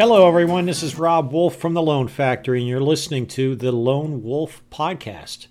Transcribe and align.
Hello, 0.00 0.26
everyone. 0.26 0.64
This 0.64 0.82
is 0.82 0.98
Rob 0.98 1.30
Wolf 1.30 1.56
from 1.56 1.74
the 1.74 1.82
Loan 1.82 2.08
Factory, 2.08 2.60
and 2.60 2.66
you're 2.66 2.80
listening 2.80 3.26
to 3.26 3.54
the 3.54 3.70
Loan 3.70 4.22
Wolf 4.22 4.62
Podcast. 4.70 5.46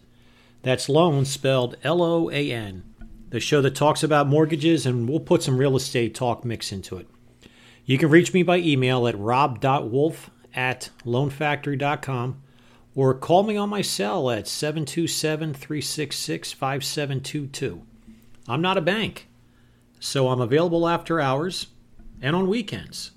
That's 0.63 0.89
loan 0.89 1.25
spelled 1.25 1.77
L 1.83 2.01
O 2.01 2.31
A 2.31 2.51
N, 2.51 2.83
the 3.29 3.39
show 3.39 3.61
that 3.61 3.75
talks 3.75 4.01
about 4.01 4.25
mortgages, 4.25 4.87
and 4.87 5.07
we'll 5.07 5.19
put 5.19 5.43
some 5.43 5.59
real 5.59 5.75
estate 5.75 6.15
talk 6.15 6.43
mix 6.43 6.71
into 6.71 6.97
it. 6.97 7.07
You 7.85 7.99
can 7.99 8.09
reach 8.09 8.33
me 8.33 8.41
by 8.41 8.57
email 8.57 9.07
at 9.07 9.19
rob.wolf 9.19 10.31
at 10.55 10.89
loanfactory.com 11.05 12.41
or 12.95 13.13
call 13.13 13.43
me 13.43 13.55
on 13.55 13.69
my 13.69 13.83
cell 13.83 14.31
at 14.31 14.47
727 14.47 15.53
366 15.53 16.53
5722. 16.53 17.83
I'm 18.47 18.63
not 18.63 18.79
a 18.79 18.81
bank, 18.81 19.27
so 19.99 20.29
I'm 20.29 20.41
available 20.41 20.87
after 20.87 21.21
hours 21.21 21.67
and 22.19 22.35
on 22.35 22.47
weekends. 22.47 23.11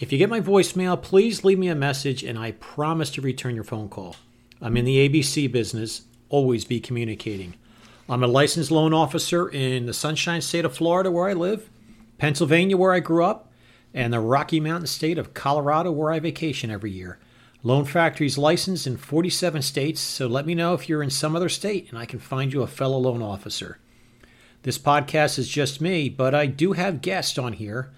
If 0.00 0.10
you 0.10 0.18
get 0.18 0.28
my 0.28 0.40
voicemail, 0.40 1.00
please 1.00 1.44
leave 1.44 1.58
me 1.58 1.68
a 1.68 1.74
message 1.76 2.24
and 2.24 2.36
I 2.36 2.52
promise 2.52 3.10
to 3.10 3.20
return 3.20 3.54
your 3.54 3.62
phone 3.62 3.88
call. 3.88 4.16
I'm 4.60 4.76
in 4.76 4.84
the 4.84 5.08
ABC 5.08 5.50
business, 5.50 6.02
always 6.28 6.64
be 6.64 6.80
communicating. 6.80 7.54
I'm 8.08 8.24
a 8.24 8.26
licensed 8.26 8.72
loan 8.72 8.92
officer 8.92 9.48
in 9.48 9.86
the 9.86 9.94
sunshine 9.94 10.40
state 10.40 10.64
of 10.64 10.76
Florida, 10.76 11.12
where 11.12 11.28
I 11.28 11.32
live, 11.32 11.70
Pennsylvania, 12.18 12.76
where 12.76 12.92
I 12.92 12.98
grew 12.98 13.24
up, 13.24 13.52
and 13.94 14.12
the 14.12 14.18
Rocky 14.18 14.58
Mountain 14.58 14.88
state 14.88 15.16
of 15.16 15.32
Colorado, 15.32 15.92
where 15.92 16.10
I 16.10 16.18
vacation 16.18 16.72
every 16.72 16.90
year. 16.90 17.20
Loan 17.62 17.84
Factory's 17.84 18.36
licensed 18.36 18.88
in 18.88 18.96
47 18.96 19.62
states, 19.62 20.00
so 20.00 20.26
let 20.26 20.44
me 20.44 20.56
know 20.56 20.74
if 20.74 20.88
you're 20.88 21.04
in 21.04 21.10
some 21.10 21.36
other 21.36 21.48
state 21.48 21.88
and 21.90 21.98
I 21.98 22.04
can 22.04 22.18
find 22.18 22.52
you 22.52 22.62
a 22.62 22.66
fellow 22.66 22.98
loan 22.98 23.22
officer. 23.22 23.78
This 24.64 24.76
podcast 24.76 25.38
is 25.38 25.48
just 25.48 25.80
me, 25.80 26.08
but 26.08 26.34
I 26.34 26.46
do 26.46 26.72
have 26.72 27.00
guests 27.00 27.38
on 27.38 27.52
here. 27.52 27.92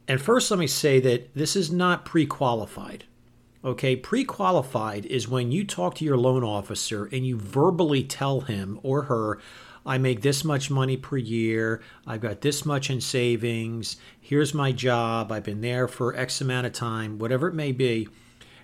And 0.08 0.20
first, 0.20 0.50
let 0.50 0.60
me 0.60 0.66
say 0.66 1.00
that 1.00 1.34
this 1.34 1.56
is 1.56 1.70
not 1.70 2.04
pre 2.04 2.26
qualified. 2.26 3.04
Okay, 3.64 3.96
pre 3.96 4.24
qualified 4.24 5.06
is 5.06 5.28
when 5.28 5.50
you 5.50 5.64
talk 5.64 5.94
to 5.96 6.04
your 6.04 6.18
loan 6.18 6.44
officer 6.44 7.06
and 7.06 7.26
you 7.26 7.38
verbally 7.38 8.02
tell 8.02 8.40
him 8.42 8.78
or 8.82 9.02
her, 9.02 9.38
I 9.86 9.98
make 9.98 10.22
this 10.22 10.44
much 10.44 10.70
money 10.70 10.96
per 10.96 11.16
year, 11.16 11.80
I've 12.06 12.20
got 12.20 12.40
this 12.40 12.66
much 12.66 12.90
in 12.90 13.00
savings, 13.00 13.96
here's 14.20 14.52
my 14.52 14.72
job, 14.72 15.30
I've 15.30 15.44
been 15.44 15.60
there 15.60 15.88
for 15.88 16.16
X 16.16 16.40
amount 16.40 16.66
of 16.66 16.72
time, 16.72 17.18
whatever 17.18 17.48
it 17.48 17.54
may 17.54 17.72
be. 17.72 18.08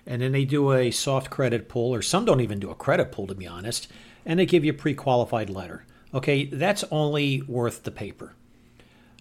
And 0.05 0.21
then 0.21 0.31
they 0.31 0.45
do 0.45 0.71
a 0.73 0.91
soft 0.91 1.29
credit 1.29 1.69
pull, 1.69 1.93
or 1.93 2.01
some 2.01 2.25
don't 2.25 2.41
even 2.41 2.59
do 2.59 2.71
a 2.71 2.75
credit 2.75 3.11
pull, 3.11 3.27
to 3.27 3.35
be 3.35 3.47
honest, 3.47 3.87
and 4.25 4.39
they 4.39 4.45
give 4.45 4.65
you 4.65 4.71
a 4.71 4.75
pre 4.75 4.93
qualified 4.93 5.49
letter. 5.49 5.85
Okay, 6.13 6.45
that's 6.45 6.83
only 6.91 7.41
worth 7.43 7.83
the 7.83 7.91
paper. 7.91 8.33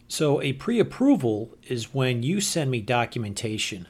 So, 0.09 0.41
a 0.43 0.55
pre 0.55 0.81
approval 0.81 1.57
is 1.63 1.95
when 1.95 2.23
you 2.23 2.41
send 2.41 2.71
me 2.71 2.81
documentation. 2.81 3.87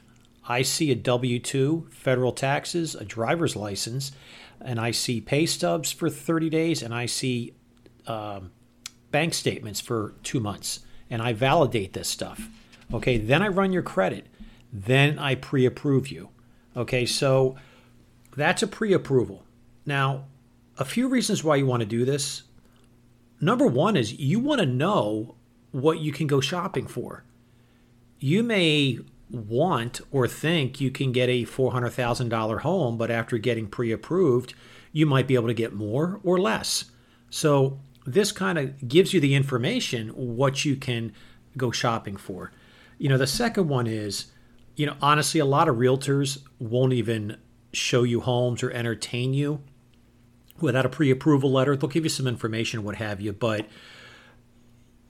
I 0.47 0.61
see 0.63 0.91
a 0.91 0.95
W 0.95 1.39
2, 1.39 1.87
federal 1.91 2.31
taxes, 2.31 2.93
a 2.95 3.05
driver's 3.05 3.55
license, 3.55 4.11
and 4.59 4.79
I 4.79 4.91
see 4.91 5.21
pay 5.21 5.45
stubs 5.45 5.91
for 5.91 6.09
30 6.09 6.49
days, 6.49 6.83
and 6.83 6.93
I 6.93 7.05
see 7.05 7.53
um, 8.05 8.51
bank 9.11 9.33
statements 9.33 9.79
for 9.79 10.13
two 10.23 10.39
months, 10.39 10.81
and 11.09 11.21
I 11.21 11.33
validate 11.33 11.93
this 11.93 12.07
stuff. 12.07 12.49
Okay, 12.93 13.17
then 13.17 13.41
I 13.41 13.47
run 13.47 13.71
your 13.71 13.83
credit. 13.83 14.27
Then 14.71 15.19
I 15.19 15.35
pre 15.35 15.65
approve 15.65 16.09
you. 16.09 16.29
Okay, 16.75 17.05
so 17.05 17.55
that's 18.35 18.63
a 18.63 18.67
pre 18.67 18.93
approval. 18.93 19.43
Now, 19.85 20.25
a 20.77 20.85
few 20.85 21.07
reasons 21.07 21.43
why 21.43 21.57
you 21.57 21.65
want 21.65 21.81
to 21.81 21.85
do 21.85 22.05
this. 22.05 22.43
Number 23.39 23.65
one 23.65 23.97
is 23.97 24.19
you 24.19 24.39
want 24.39 24.61
to 24.61 24.67
know 24.67 25.35
what 25.71 25.99
you 25.99 26.11
can 26.11 26.27
go 26.27 26.39
shopping 26.39 26.87
for. 26.87 27.23
You 28.19 28.43
may 28.43 28.99
want 29.29 30.01
or 30.11 30.27
think 30.27 30.79
you 30.79 30.91
can 30.91 31.11
get 31.11 31.29
a 31.29 31.45
$400,000 31.45 32.61
home, 32.61 32.97
but 32.97 33.09
after 33.09 33.37
getting 33.37 33.67
pre 33.67 33.91
approved, 33.91 34.53
you 34.91 35.05
might 35.05 35.27
be 35.27 35.35
able 35.35 35.47
to 35.47 35.53
get 35.53 35.73
more 35.73 36.19
or 36.23 36.39
less. 36.39 36.85
So, 37.29 37.79
this 38.05 38.31
kind 38.31 38.57
of 38.57 38.87
gives 38.87 39.13
you 39.13 39.19
the 39.19 39.35
information 39.35 40.09
what 40.09 40.65
you 40.65 40.75
can 40.75 41.13
go 41.55 41.71
shopping 41.71 42.17
for. 42.17 42.51
You 42.97 43.09
know, 43.09 43.17
the 43.17 43.27
second 43.27 43.67
one 43.67 43.87
is, 43.87 44.27
you 44.75 44.85
know, 44.85 44.95
honestly, 45.01 45.39
a 45.39 45.45
lot 45.45 45.67
of 45.67 45.75
realtors 45.75 46.39
won't 46.59 46.93
even 46.93 47.37
show 47.73 48.03
you 48.03 48.21
homes 48.21 48.63
or 48.63 48.71
entertain 48.71 49.33
you 49.33 49.61
without 50.59 50.85
a 50.85 50.89
pre 50.89 51.11
approval 51.11 51.51
letter. 51.51 51.75
They'll 51.75 51.89
give 51.89 52.03
you 52.03 52.09
some 52.09 52.27
information, 52.27 52.83
what 52.83 52.95
have 52.95 53.21
you, 53.21 53.33
but 53.33 53.67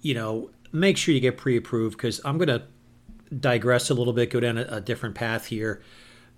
you 0.01 0.13
know, 0.13 0.49
make 0.71 0.97
sure 0.97 1.13
you 1.13 1.21
get 1.21 1.37
pre-approved 1.37 1.97
because 1.97 2.19
I'm 2.25 2.37
going 2.37 2.47
to 2.47 2.63
digress 3.37 3.89
a 3.89 3.93
little 3.93 4.13
bit, 4.13 4.29
go 4.29 4.39
down 4.39 4.57
a, 4.57 4.63
a, 4.63 4.81
different 4.81 5.15
path 5.15 5.47
here. 5.47 5.81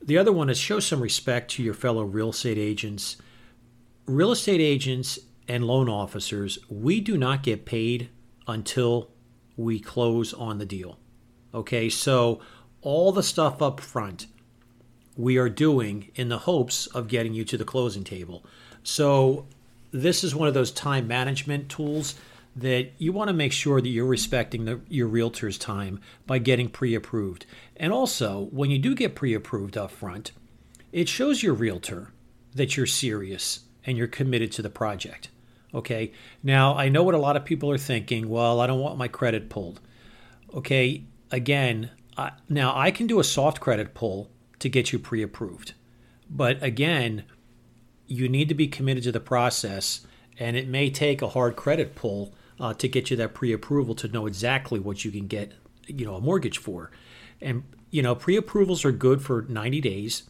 The 0.02 0.18
other 0.18 0.32
one 0.32 0.50
is 0.50 0.58
show 0.58 0.80
some 0.80 1.02
respect 1.02 1.52
to 1.52 1.64
your 1.64 1.74
fellow 1.74 2.04
real 2.04 2.30
estate 2.30 2.58
agents. 2.58 3.18
Real 4.06 4.32
estate 4.32 4.60
agents 4.60 5.18
and 5.48 5.66
loan 5.66 5.90
officers, 5.90 6.60
we 6.70 7.00
do 7.00 7.18
not 7.18 7.42
get 7.42 7.66
paid 7.66 8.10
until 8.48 9.10
we 9.56 9.80
close 9.80 10.34
on 10.34 10.58
the 10.58 10.66
deal. 10.66 11.00
Okay, 11.54 11.90
so 11.90 12.42
all 12.84 13.12
the 13.12 13.24
stuff 13.24 13.62
up 13.62 13.80
front 13.80 14.28
we 15.16 15.38
are 15.38 15.50
doing 15.50 16.12
in 16.16 16.30
the 16.30 16.40
hopes 16.40 16.88
of 16.88 17.08
getting 17.08 17.34
you 17.34 17.46
to 17.46 17.58
the 17.58 17.66
closing 17.66 18.04
table. 18.04 18.44
So 18.84 19.46
this 19.92 20.24
is 20.24 20.36
one 20.36 20.48
of 20.48 20.54
those 20.54 20.72
time 20.72 21.08
management 21.08 21.70
tools 21.70 22.16
that 22.56 22.92
you 22.98 23.12
want 23.12 23.30
to 23.30 23.34
make 23.34 23.52
sure 23.52 23.82
that 23.82 23.88
you're 23.88 24.06
respecting 24.06 24.66
the, 24.66 24.80
your 24.88 25.08
realtor's 25.08 25.58
time 25.58 26.00
by 26.28 26.38
getting 26.38 26.70
pre-approved. 26.70 27.46
And 27.78 27.92
also, 27.92 28.48
when 28.52 28.70
you 28.70 28.78
do 28.78 28.94
get 28.94 29.16
pre-approved 29.16 29.78
up 29.78 29.92
front, 29.92 30.32
it 30.92 31.10
shows 31.10 31.42
your 31.42 31.54
realtor 31.54 32.12
that 32.54 32.78
you're 32.78 32.86
serious 32.86 33.62
and 33.86 33.98
you're 33.98 34.08
committed 34.08 34.52
to 34.52 34.62
the 34.62 34.70
project. 34.70 35.30
Okay. 35.74 36.12
Now, 36.44 36.76
I 36.76 36.90
know 36.90 37.04
what 37.04 37.16
a 37.16 37.20
lot 37.20 37.36
of 37.36 37.46
people 37.46 37.72
are 37.72 37.78
thinking. 37.80 38.30
Well, 38.30 38.60
I 38.60 38.68
don't 38.68 38.80
want 38.80 38.98
my 38.98 39.08
credit 39.08 39.50
pulled. 39.50 39.80
Okay. 40.54 41.04
Again, 41.32 41.90
Now 42.50 42.76
I 42.76 42.92
can 42.92 43.08
do 43.08 43.20
a 43.20 43.24
soft 43.24 43.60
credit 43.60 43.94
pull 43.94 44.30
to 44.60 44.70
get 44.70 44.92
you 44.92 45.00
pre 45.00 45.24
approved. 45.24 45.74
But 46.30 46.62
again, 46.64 47.26
you 48.08 48.30
need 48.30 48.50
to 48.50 48.56
be 48.56 48.68
committed 48.68 49.04
to 49.04 49.12
the 49.12 49.20
process, 49.20 50.06
and 50.40 50.56
it 50.56 50.68
may 50.68 50.90
take 50.90 51.22
a 51.22 51.30
hard 51.30 51.56
credit 51.56 51.96
pull 51.96 52.34
uh, 52.60 52.74
to 52.76 52.88
get 52.88 53.10
you 53.10 53.18
that 53.18 53.34
pre-approval 53.34 53.96
to 53.96 54.08
know 54.08 54.26
exactly 54.26 54.80
what 54.80 55.04
you 55.04 55.12
can 55.12 55.28
get, 55.28 55.54
you 55.88 56.06
know, 56.06 56.16
a 56.16 56.22
mortgage 56.22 56.58
for. 56.58 56.92
And 57.42 57.64
you 57.90 58.02
know, 58.02 58.16
pre-approvals 58.16 58.86
are 58.86 58.92
good 58.92 59.22
for 59.22 59.46
90 59.48 59.82
days, 59.82 60.24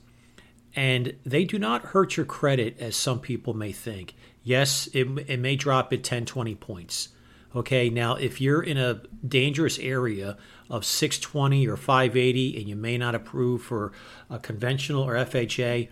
and 0.76 1.16
they 1.26 1.46
do 1.46 1.58
not 1.58 1.86
hurt 1.86 2.18
your 2.18 2.26
credit 2.26 2.78
as 2.80 2.96
some 2.96 3.20
people 3.20 3.54
may 3.54 3.72
think. 3.72 4.16
Yes, 4.44 4.90
it, 4.94 5.08
it 5.30 5.40
may 5.40 5.56
drop 5.56 5.94
it 5.94 6.04
10, 6.04 6.26
20 6.26 6.56
points. 6.56 7.10
Okay, 7.56 7.90
now 7.90 8.16
if 8.16 8.42
you're 8.42 8.64
in 8.64 8.78
a 8.78 9.02
dangerous 9.26 9.78
area 9.80 10.38
of 10.70 10.86
620 10.86 11.68
or 11.68 11.78
580 11.78 12.58
and 12.58 12.68
you 12.68 12.76
may 12.76 12.98
not 12.98 13.16
approve 13.16 13.62
for 13.62 13.92
a 14.30 14.40
conventional 14.40 15.04
or 15.04 15.14
FHA, 15.14 15.90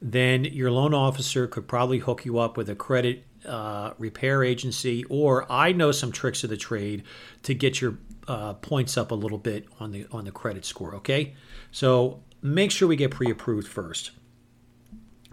then 0.00 0.44
your 0.44 0.70
loan 0.70 0.94
officer 0.94 1.46
could 1.46 1.66
probably 1.66 1.98
hook 1.98 2.24
you 2.24 2.38
up 2.38 2.56
with 2.56 2.68
a 2.68 2.74
credit 2.74 3.24
uh, 3.46 3.92
repair 3.98 4.42
agency, 4.42 5.04
or 5.04 5.50
I 5.50 5.72
know 5.72 5.92
some 5.92 6.12
tricks 6.12 6.44
of 6.44 6.50
the 6.50 6.56
trade 6.56 7.02
to 7.42 7.54
get 7.54 7.80
your 7.80 7.98
uh, 8.26 8.54
points 8.54 8.96
up 8.96 9.10
a 9.10 9.14
little 9.14 9.38
bit 9.38 9.66
on 9.80 9.92
the 9.92 10.06
on 10.10 10.24
the 10.24 10.30
credit 10.30 10.64
score. 10.64 10.94
Okay, 10.96 11.34
so 11.70 12.20
make 12.42 12.70
sure 12.70 12.88
we 12.88 12.96
get 12.96 13.10
pre-approved 13.10 13.68
first. 13.68 14.12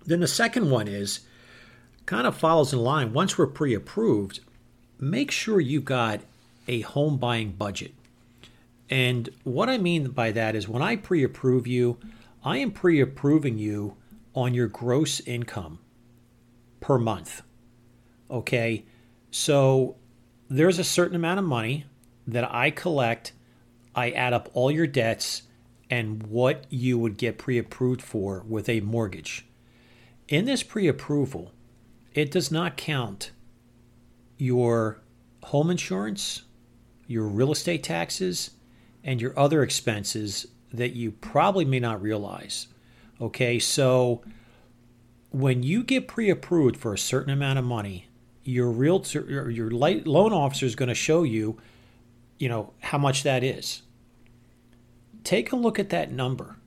Then 0.05 0.19
the 0.19 0.27
second 0.27 0.69
one 0.69 0.87
is 0.87 1.21
kind 2.05 2.27
of 2.27 2.35
follows 2.35 2.73
in 2.73 2.79
line. 2.79 3.13
Once 3.13 3.37
we're 3.37 3.47
pre-approved, 3.47 4.39
make 4.99 5.31
sure 5.31 5.59
you've 5.59 5.85
got 5.85 6.21
a 6.67 6.81
home 6.81 7.17
buying 7.17 7.51
budget. 7.51 7.93
And 8.91 9.29
what 9.45 9.69
I 9.69 9.77
mean 9.77 10.09
by 10.09 10.31
that 10.31 10.53
is 10.53 10.67
when 10.67 10.81
I 10.81 10.97
pre-approve 10.97 11.65
you, 11.65 11.97
I 12.43 12.57
am 12.57 12.71
pre-approving 12.71 13.57
you 13.57 13.95
on 14.35 14.53
your 14.53 14.67
gross 14.67 15.21
income 15.21 15.79
per 16.81 16.97
month. 16.97 17.41
Okay? 18.29 18.85
So 19.31 19.95
there's 20.49 20.77
a 20.77 20.83
certain 20.83 21.15
amount 21.15 21.39
of 21.39 21.45
money 21.45 21.85
that 22.27 22.53
I 22.53 22.69
collect. 22.69 23.31
I 23.95 24.11
add 24.11 24.33
up 24.33 24.49
all 24.53 24.69
your 24.69 24.87
debts 24.87 25.43
and 25.89 26.23
what 26.23 26.65
you 26.69 26.97
would 26.97 27.17
get 27.17 27.37
pre 27.37 27.57
approved 27.57 28.01
for 28.01 28.43
with 28.47 28.67
a 28.67 28.81
mortgage. 28.81 29.45
In 30.27 30.45
this 30.45 30.63
pre 30.63 30.87
approval, 30.87 31.53
it 32.13 32.29
does 32.29 32.51
not 32.51 32.75
count 32.75 33.31
your 34.37 35.01
home 35.43 35.69
insurance, 35.69 36.43
your 37.07 37.27
real 37.27 37.51
estate 37.51 37.83
taxes, 37.83 38.51
and 39.03 39.21
your 39.21 39.37
other 39.37 39.63
expenses 39.63 40.47
that 40.73 40.93
you 40.93 41.11
probably 41.11 41.65
may 41.65 41.79
not 41.79 42.01
realize. 42.01 42.67
Okay, 43.19 43.59
so 43.59 44.21
when 45.31 45.63
you 45.63 45.83
get 45.83 46.07
pre-approved 46.07 46.77
for 46.77 46.93
a 46.93 46.97
certain 46.97 47.31
amount 47.31 47.59
of 47.59 47.65
money, 47.65 48.07
your 48.43 48.69
realtor, 48.69 49.49
your 49.51 49.69
loan 49.71 50.33
officer 50.33 50.65
is 50.65 50.75
going 50.75 50.89
to 50.89 50.95
show 50.95 51.23
you, 51.23 51.57
you 52.39 52.49
know, 52.49 52.73
how 52.79 52.97
much 52.97 53.23
that 53.23 53.43
is. 53.43 53.83
Take 55.23 55.51
a 55.51 55.55
look 55.55 55.77
at 55.77 55.89
that 55.89 56.11
number 56.11 56.57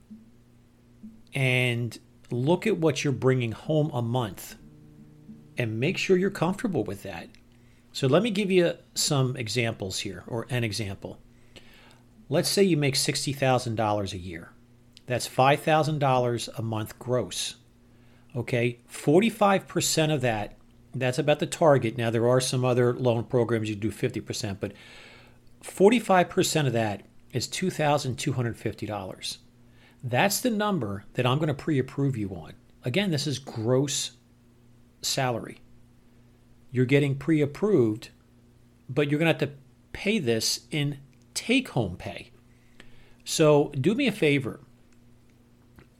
and 1.33 1.97
look 2.31 2.65
at 2.65 2.77
what 2.77 3.03
you're 3.03 3.11
bringing 3.11 3.51
home 3.51 3.91
a 3.93 4.01
month 4.01 4.55
and 5.57 5.79
make 5.79 5.97
sure 5.97 6.15
you're 6.15 6.29
comfortable 6.29 6.83
with 6.83 7.03
that. 7.03 7.27
So 7.91 8.07
let 8.07 8.23
me 8.23 8.29
give 8.29 8.51
you 8.51 8.73
some 8.93 9.35
examples 9.35 9.99
here, 9.99 10.23
or 10.27 10.47
an 10.49 10.63
example. 10.63 11.19
Let's 12.27 12.49
say 12.49 12.63
you 12.63 12.77
make 12.77 12.95
$60,000 12.95 14.13
a 14.13 14.17
year. 14.17 14.51
That's 15.05 15.29
$5,000 15.29 16.49
a 16.57 16.61
month 16.61 16.97
gross. 16.97 17.55
Okay, 18.35 18.79
45% 18.91 20.13
of 20.13 20.21
that, 20.21 20.57
that's 20.93 21.19
about 21.19 21.39
the 21.39 21.45
target. 21.45 21.97
Now, 21.97 22.09
there 22.09 22.27
are 22.27 22.41
some 22.41 22.65
other 22.65 22.93
loan 22.93 23.25
programs 23.25 23.69
you 23.69 23.75
do 23.75 23.91
50%, 23.91 24.57
but 24.59 24.73
45% 25.63 26.67
of 26.67 26.73
that 26.73 27.03
is 27.31 27.47
$2,250. 27.47 29.37
That's 30.03 30.39
the 30.39 30.49
number 30.49 31.05
that 31.13 31.25
I'm 31.25 31.37
going 31.37 31.47
to 31.47 31.53
pre 31.53 31.79
approve 31.79 32.17
you 32.17 32.29
on. 32.29 32.53
Again, 32.83 33.11
this 33.11 33.25
is 33.25 33.39
gross 33.39 34.11
salary. 35.01 35.59
You're 36.71 36.85
getting 36.85 37.15
pre 37.15 37.41
approved, 37.41 38.09
but 38.89 39.09
you're 39.09 39.19
going 39.19 39.33
to 39.33 39.39
have 39.39 39.51
to 39.51 39.57
pay 39.93 40.19
this 40.19 40.67
in 40.71 40.99
take 41.35 41.69
home 41.69 41.97
pay. 41.97 42.31
So 43.23 43.71
do 43.79 43.93
me 43.93 44.07
a 44.07 44.11
favor. 44.11 44.59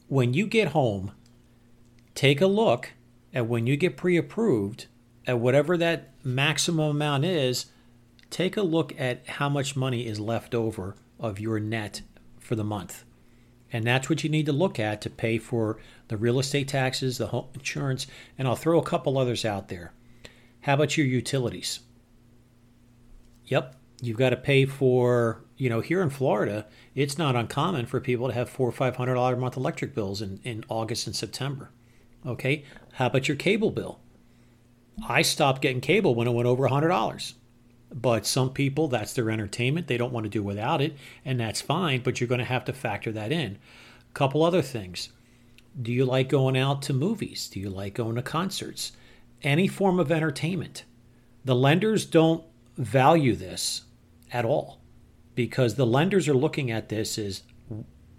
When 0.08 0.34
you 0.34 0.48
get 0.48 0.70
home, 0.70 1.12
take 2.16 2.42
a 2.42 2.48
look 2.48 2.94
at 3.34 3.48
when 3.48 3.68
you 3.68 3.78
get 3.78 3.98
pre 3.98 4.18
approved 4.18 4.88
at 5.28 5.40
whatever 5.40 5.78
that 5.78 6.14
maximum 6.24 6.92
amount 6.92 7.26
is. 7.26 7.68
Take 8.30 8.58
a 8.58 8.64
look 8.64 8.94
at 9.00 9.28
how 9.28 9.50
much 9.50 9.76
money 9.76 10.08
is 10.08 10.20
left 10.20 10.56
over 10.56 10.96
of 11.20 11.40
your 11.40 11.60
net 11.60 12.02
for 12.40 12.56
the 12.56 12.64
month. 12.64 13.04
And 13.72 13.86
that's 13.86 14.10
what 14.10 14.24
you 14.24 14.30
need 14.30 14.46
to 14.46 14.54
look 14.54 14.80
at 14.80 15.02
to 15.02 15.10
pay 15.10 15.38
for 15.38 15.80
the 16.08 16.18
real 16.18 16.40
estate 16.40 16.68
taxes, 16.68 17.18
the 17.18 17.28
home 17.28 17.48
insurance, 17.54 18.08
and 18.38 18.48
I'll 18.48 18.56
throw 18.56 18.80
a 18.80 18.84
couple 18.84 19.18
others 19.18 19.44
out 19.44 19.68
there. 19.68 19.92
How 20.62 20.76
about 20.76 20.98
your 20.98 21.08
utilities? 21.08 21.80
Yep, 23.46 23.76
you've 24.02 24.18
got 24.18 24.30
to 24.30 24.38
pay 24.38 24.66
for, 24.66 25.42
you 25.58 25.70
know, 25.70 25.82
here 25.82 26.02
in 26.02 26.10
Florida, 26.10 26.66
it's 26.94 27.18
not 27.18 27.36
uncommon 27.36 27.86
for 27.86 28.00
people 28.00 28.28
to 28.28 28.34
have 28.34 28.50
four 28.50 28.68
or 28.68 28.74
five 28.74 28.96
hundred 28.96 29.16
dollar 29.16 29.34
a 29.34 29.38
month 29.38 29.58
electric 29.58 29.94
bills 29.94 30.22
in, 30.22 30.40
in 30.44 30.64
August 30.70 31.08
and 31.08 31.16
September. 31.16 31.72
Okay. 32.26 32.66
How 32.94 33.08
about 33.08 33.28
your 33.28 33.38
cable 33.38 33.72
bill? 33.72 34.00
I 35.08 35.22
stopped 35.22 35.62
getting 35.62 35.82
cable 35.82 36.16
when 36.16 36.28
it 36.28 36.34
went 36.34 36.48
over 36.48 36.66
a 36.66 36.70
$100. 36.70 37.34
But 37.94 38.26
some 38.26 38.52
people, 38.52 38.88
that's 38.88 39.14
their 39.14 39.30
entertainment. 39.30 39.88
They 39.88 39.98
don't 39.98 40.12
want 40.12 40.26
to 40.26 40.30
do 40.30 40.44
without 40.44 40.82
it, 40.82 40.98
and 41.24 41.40
that's 41.40 41.62
fine, 41.62 42.02
but 42.02 42.20
you're 42.20 42.28
going 42.28 42.40
to 42.40 42.46
have 42.46 42.66
to 42.66 42.74
factor 42.74 43.12
that 43.12 43.32
in. 43.32 43.58
A 44.10 44.14
couple 44.14 44.44
other 44.44 44.62
things. 44.62 45.10
Do 45.80 45.92
you 45.92 46.06
like 46.06 46.30
going 46.30 46.58
out 46.58 46.82
to 46.84 46.94
movies? 46.94 47.48
Do 47.48 47.60
you 47.60 47.70
like 47.70 47.94
going 47.94 48.16
to 48.16 48.22
concerts? 48.22 48.94
Any 49.44 49.68
form 49.68 50.00
of 50.00 50.12
entertainment. 50.12 50.84
The 51.44 51.56
lenders 51.56 52.06
don't 52.06 52.44
value 52.78 53.36
this 53.36 53.84
at 54.36 54.44
all 54.44 54.82
because 55.34 55.76
the 55.76 55.86
lenders 55.86 56.28
are 56.28 56.34
looking 56.34 56.70
at 56.70 56.90
this 56.90 57.18
as 57.18 57.44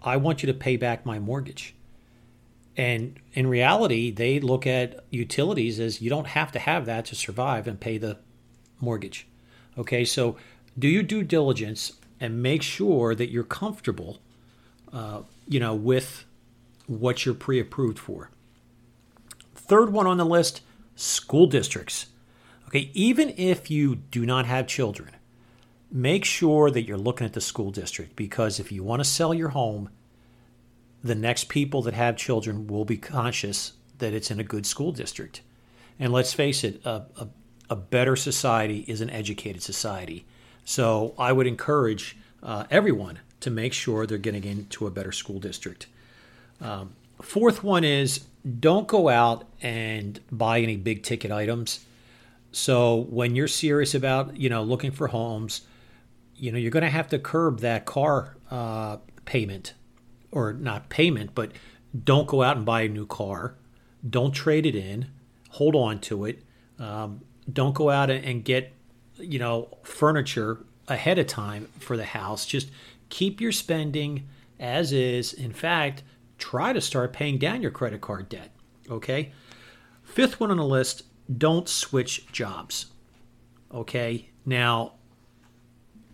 I 0.01 0.17
want 0.17 0.41
you 0.41 0.47
to 0.47 0.53
pay 0.53 0.75
back 0.75 1.05
my 1.05 1.19
mortgage. 1.19 1.75
And 2.75 3.19
in 3.33 3.45
reality, 3.45 4.09
they 4.09 4.39
look 4.39 4.65
at 4.65 5.05
utilities 5.11 5.79
as 5.79 6.01
you 6.01 6.09
don't 6.09 6.27
have 6.27 6.51
to 6.53 6.59
have 6.59 6.87
that 6.87 7.05
to 7.05 7.15
survive 7.15 7.67
and 7.67 7.79
pay 7.79 7.99
the 7.99 8.17
mortgage. 8.81 9.27
Okay, 9.77 10.03
so 10.03 10.37
do 10.77 10.87
your 10.87 11.03
due 11.03 11.23
diligence 11.23 11.93
and 12.19 12.41
make 12.41 12.63
sure 12.63 13.13
that 13.13 13.29
you're 13.29 13.43
comfortable, 13.43 14.17
uh, 14.91 15.21
you 15.47 15.59
know, 15.59 15.75
with 15.75 16.25
what 16.87 17.25
you're 17.25 17.35
pre-approved 17.35 17.99
for. 17.99 18.31
Third 19.53 19.91
one 19.91 20.07
on 20.07 20.17
the 20.17 20.25
list: 20.25 20.61
school 20.95 21.45
districts. 21.45 22.07
Okay, 22.67 22.89
even 22.93 23.33
if 23.37 23.69
you 23.69 23.95
do 23.95 24.25
not 24.25 24.45
have 24.45 24.65
children, 24.67 25.11
make 25.91 26.25
sure 26.25 26.69
that 26.69 26.83
you're 26.83 26.97
looking 26.97 27.25
at 27.25 27.33
the 27.33 27.41
school 27.41 27.71
district 27.71 28.15
because 28.15 28.59
if 28.59 28.71
you 28.71 28.83
want 28.83 28.99
to 28.99 29.05
sell 29.05 29.33
your 29.33 29.49
home, 29.49 29.89
the 31.03 31.15
next 31.15 31.49
people 31.49 31.81
that 31.83 31.93
have 31.93 32.17
children 32.17 32.67
will 32.67 32.85
be 32.85 32.97
conscious 32.97 33.73
that 33.99 34.13
it's 34.13 34.31
in 34.31 34.39
a 34.39 34.43
good 34.43 34.65
school 34.65 34.91
district. 34.91 35.41
And 35.99 36.11
let's 36.11 36.33
face 36.33 36.63
it, 36.63 36.85
a, 36.85 37.05
a, 37.17 37.27
a 37.69 37.75
better 37.75 38.15
society 38.15 38.85
is 38.87 39.01
an 39.01 39.09
educated 39.09 39.63
society. 39.63 40.25
So 40.65 41.13
I 41.17 41.31
would 41.31 41.47
encourage 41.47 42.17
uh, 42.43 42.65
everyone 42.69 43.19
to 43.39 43.49
make 43.49 43.73
sure 43.73 44.05
they're 44.05 44.17
getting 44.17 44.43
into 44.43 44.87
a 44.87 44.91
better 44.91 45.11
school 45.11 45.39
district. 45.39 45.87
Um, 46.61 46.93
fourth 47.21 47.63
one 47.63 47.83
is 47.83 48.25
don't 48.59 48.87
go 48.87 49.09
out 49.09 49.45
and 49.61 50.19
buy 50.31 50.59
any 50.59 50.75
big 50.75 51.03
ticket 51.03 51.31
items. 51.31 51.85
So 52.51 52.95
when 53.09 53.35
you're 53.35 53.47
serious 53.47 53.93
about 53.93 54.37
you 54.37 54.49
know 54.49 54.63
looking 54.63 54.91
for 54.91 55.07
homes, 55.07 55.61
you 56.37 56.51
know 56.51 56.57
you're 56.57 56.71
going 56.71 56.83
to 56.83 56.89
have 56.89 57.07
to 57.09 57.19
curb 57.19 57.59
that 57.59 57.85
car 57.85 58.37
uh, 58.49 58.97
payment 59.25 59.73
or 60.31 60.53
not 60.53 60.89
payment, 60.89 61.31
but 61.33 61.51
don't 62.03 62.27
go 62.27 62.43
out 62.43 62.57
and 62.57 62.65
buy 62.65 62.81
a 62.81 62.89
new 62.89 63.05
car. 63.05 63.55
Don't 64.07 64.31
trade 64.31 64.65
it 64.65 64.75
in. 64.75 65.07
Hold 65.51 65.75
on 65.75 65.99
to 66.01 66.25
it. 66.25 66.43
Um, 66.79 67.21
don't 67.51 67.73
go 67.73 67.89
out 67.89 68.09
and 68.09 68.43
get, 68.43 68.73
you 69.17 69.39
know, 69.39 69.77
furniture 69.83 70.65
ahead 70.87 71.17
of 71.17 71.27
time 71.27 71.67
for 71.79 71.97
the 71.97 72.05
house. 72.05 72.45
Just 72.45 72.69
keep 73.09 73.41
your 73.41 73.51
spending 73.51 74.27
as 74.59 74.91
is. 74.91 75.33
In 75.33 75.53
fact, 75.53 76.03
try 76.37 76.73
to 76.73 76.81
start 76.81 77.13
paying 77.13 77.37
down 77.37 77.61
your 77.61 77.71
credit 77.71 78.01
card 78.01 78.29
debt. 78.29 78.51
Okay. 78.89 79.31
Fifth 80.03 80.39
one 80.39 80.51
on 80.51 80.57
the 80.57 80.65
list 80.65 81.03
don't 81.35 81.67
switch 81.67 82.31
jobs. 82.31 82.87
Okay. 83.73 84.29
Now, 84.45 84.93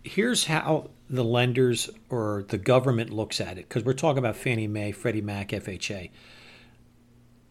here's 0.04 0.44
how 0.44 0.90
the 1.08 1.24
lenders 1.24 1.90
or 2.10 2.44
the 2.48 2.58
government 2.58 3.10
looks 3.10 3.40
at 3.40 3.58
it, 3.58 3.68
because 3.68 3.84
we're 3.84 3.94
talking 3.94 4.18
about 4.18 4.36
Fannie 4.36 4.68
Mae, 4.68 4.92
Freddie 4.92 5.22
Mac, 5.22 5.48
FHA. 5.48 6.10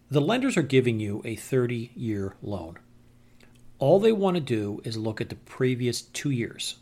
The 0.09 0.21
lenders 0.21 0.55
are 0.55 0.63
giving 0.63 0.99
you 0.99 1.21
a 1.25 1.35
30 1.35 1.91
year 1.95 2.35
loan. 2.41 2.77
All 3.79 3.99
they 3.99 4.11
want 4.11 4.35
to 4.35 4.41
do 4.41 4.81
is 4.83 4.95
look 4.95 5.19
at 5.19 5.29
the 5.29 5.35
previous 5.35 6.01
two 6.01 6.29
years, 6.29 6.77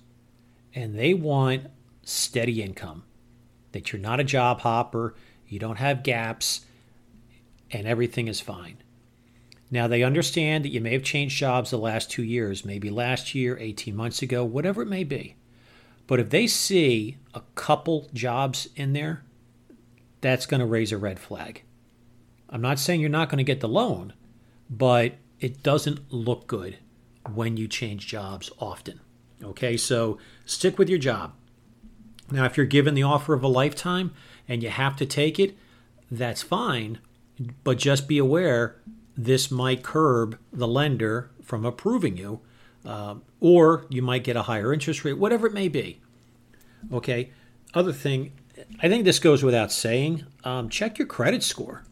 and 0.76 0.98
they 0.98 1.14
want 1.14 1.68
steady 2.04 2.62
income, 2.62 3.04
that 3.72 3.92
you're 3.92 4.02
not 4.02 4.20
a 4.20 4.26
job 4.26 4.60
hopper, 4.60 5.16
you 5.48 5.58
don't 5.58 5.78
have 5.78 6.04
gaps, 6.04 6.66
and 7.72 7.88
everything 7.88 8.28
is 8.28 8.42
fine. 8.42 8.78
Now, 9.74 9.88
they 9.88 10.04
understand 10.04 10.66
that 10.66 10.72
you 10.72 10.82
may 10.82 10.92
have 10.92 11.04
changed 11.04 11.38
jobs 11.38 11.72
the 11.72 11.78
last 11.78 12.12
two 12.12 12.24
years, 12.24 12.66
maybe 12.66 12.90
last 12.90 13.34
year, 13.34 13.58
18 13.58 13.96
months 13.96 14.22
ago, 14.22 14.44
whatever 14.44 14.82
it 14.82 14.88
may 14.88 15.06
be. 15.06 15.36
But 16.12 16.20
if 16.20 16.30
they 16.30 16.46
see 16.46 17.20
a 17.34 17.40
couple 17.56 18.10
jobs 18.14 18.68
in 18.76 18.92
there, 18.92 19.24
that's 20.20 20.46
going 20.46 20.60
to 20.60 20.66
raise 20.66 20.92
a 20.92 20.98
red 20.98 21.20
flag. 21.20 21.64
I'm 22.50 22.60
not 22.60 22.80
saying 22.80 23.00
you're 23.00 23.10
not 23.10 23.30
going 23.30 23.38
to 23.38 23.46
get 23.46 23.62
the 23.62 23.70
loan, 23.70 24.12
but 24.70 25.14
it 25.40 25.64
doesn't 25.64 26.12
look 26.12 26.48
good 26.48 26.80
when 27.34 27.56
you 27.56 27.70
change 27.70 28.08
jobs 28.08 28.52
often. 28.60 29.00
Okay, 29.42 29.78
so 29.78 30.18
stick 30.44 30.78
with 30.78 30.90
your 30.90 31.00
job. 31.00 31.32
Now, 32.30 32.44
if 32.44 32.58
you're 32.58 32.66
given 32.66 32.94
the 32.94 33.04
offer 33.04 33.34
of 33.34 33.42
a 33.42 33.48
lifetime 33.48 34.12
and 34.50 34.62
you 34.62 34.70
have 34.70 34.98
to 34.98 35.06
take 35.06 35.40
it, 35.40 35.56
that's 36.12 36.44
fine, 36.44 37.00
but 37.64 37.78
just 37.78 38.10
be 38.10 38.18
aware 38.18 38.82
this 39.16 39.50
might 39.50 39.82
curb 39.82 40.38
the 40.52 40.68
lender 40.68 41.32
from 41.42 41.64
approving 41.64 42.18
you, 42.18 42.42
uh, 42.86 43.16
or 43.40 43.86
you 43.90 44.02
might 44.02 44.24
get 44.24 44.36
a 44.36 44.44
higher 44.44 44.74
interest 44.74 45.04
rate, 45.04 45.18
whatever 45.18 45.48
it 45.48 45.54
may 45.54 45.68
be. 45.68 46.02
Okay, 46.92 47.32
other 47.74 47.94
thing, 47.94 48.34
I 48.82 48.90
think 48.90 49.06
this 49.06 49.20
goes 49.20 49.44
without 49.44 49.72
saying 49.72 50.26
um, 50.44 50.70
check 50.70 50.98
your 50.98 51.08
credit 51.08 51.44
score. 51.44 51.84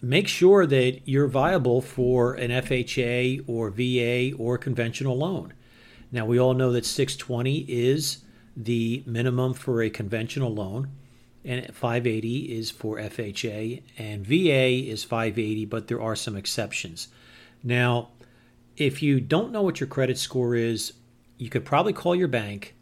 Make 0.00 0.28
sure 0.28 0.64
that 0.66 1.00
you're 1.06 1.26
viable 1.26 1.80
for 1.80 2.34
an 2.34 2.50
FHA 2.50 3.44
or 3.48 3.70
VA 3.70 4.36
or 4.36 4.56
conventional 4.56 5.16
loan. 5.16 5.54
Now, 6.12 6.24
we 6.24 6.38
all 6.38 6.54
know 6.54 6.72
that 6.72 6.86
620 6.86 7.58
is 7.68 8.18
the 8.56 9.02
minimum 9.06 9.54
for 9.54 9.82
a 9.82 9.90
conventional 9.90 10.54
loan, 10.54 10.88
and 11.44 11.74
580 11.74 12.56
is 12.56 12.70
for 12.70 12.96
FHA, 12.96 13.82
and 13.98 14.24
VA 14.24 14.88
is 14.88 15.04
580, 15.04 15.64
but 15.66 15.88
there 15.88 16.00
are 16.00 16.16
some 16.16 16.36
exceptions. 16.36 17.08
Now, 17.62 18.10
if 18.78 19.02
you 19.02 19.20
don't 19.20 19.52
know 19.52 19.62
what 19.62 19.80
your 19.80 19.88
credit 19.88 20.18
score 20.18 20.54
is, 20.54 20.92
you 21.36 21.48
could 21.50 21.64
probably 21.64 21.92
call 21.92 22.14
your 22.14 22.28
bank. 22.28 22.74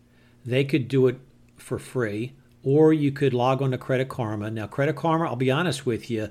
They 0.44 0.64
could 0.64 0.88
do 0.88 1.08
it 1.08 1.18
for 1.56 1.78
free, 1.78 2.34
or 2.62 2.92
you 2.92 3.10
could 3.10 3.34
log 3.34 3.62
on 3.62 3.70
to 3.72 3.78
Credit 3.78 4.08
Karma. 4.08 4.50
Now, 4.50 4.66
Credit 4.66 4.94
Karma, 4.94 5.26
I'll 5.26 5.36
be 5.36 5.50
honest 5.50 5.84
with 5.84 6.10
you, 6.10 6.30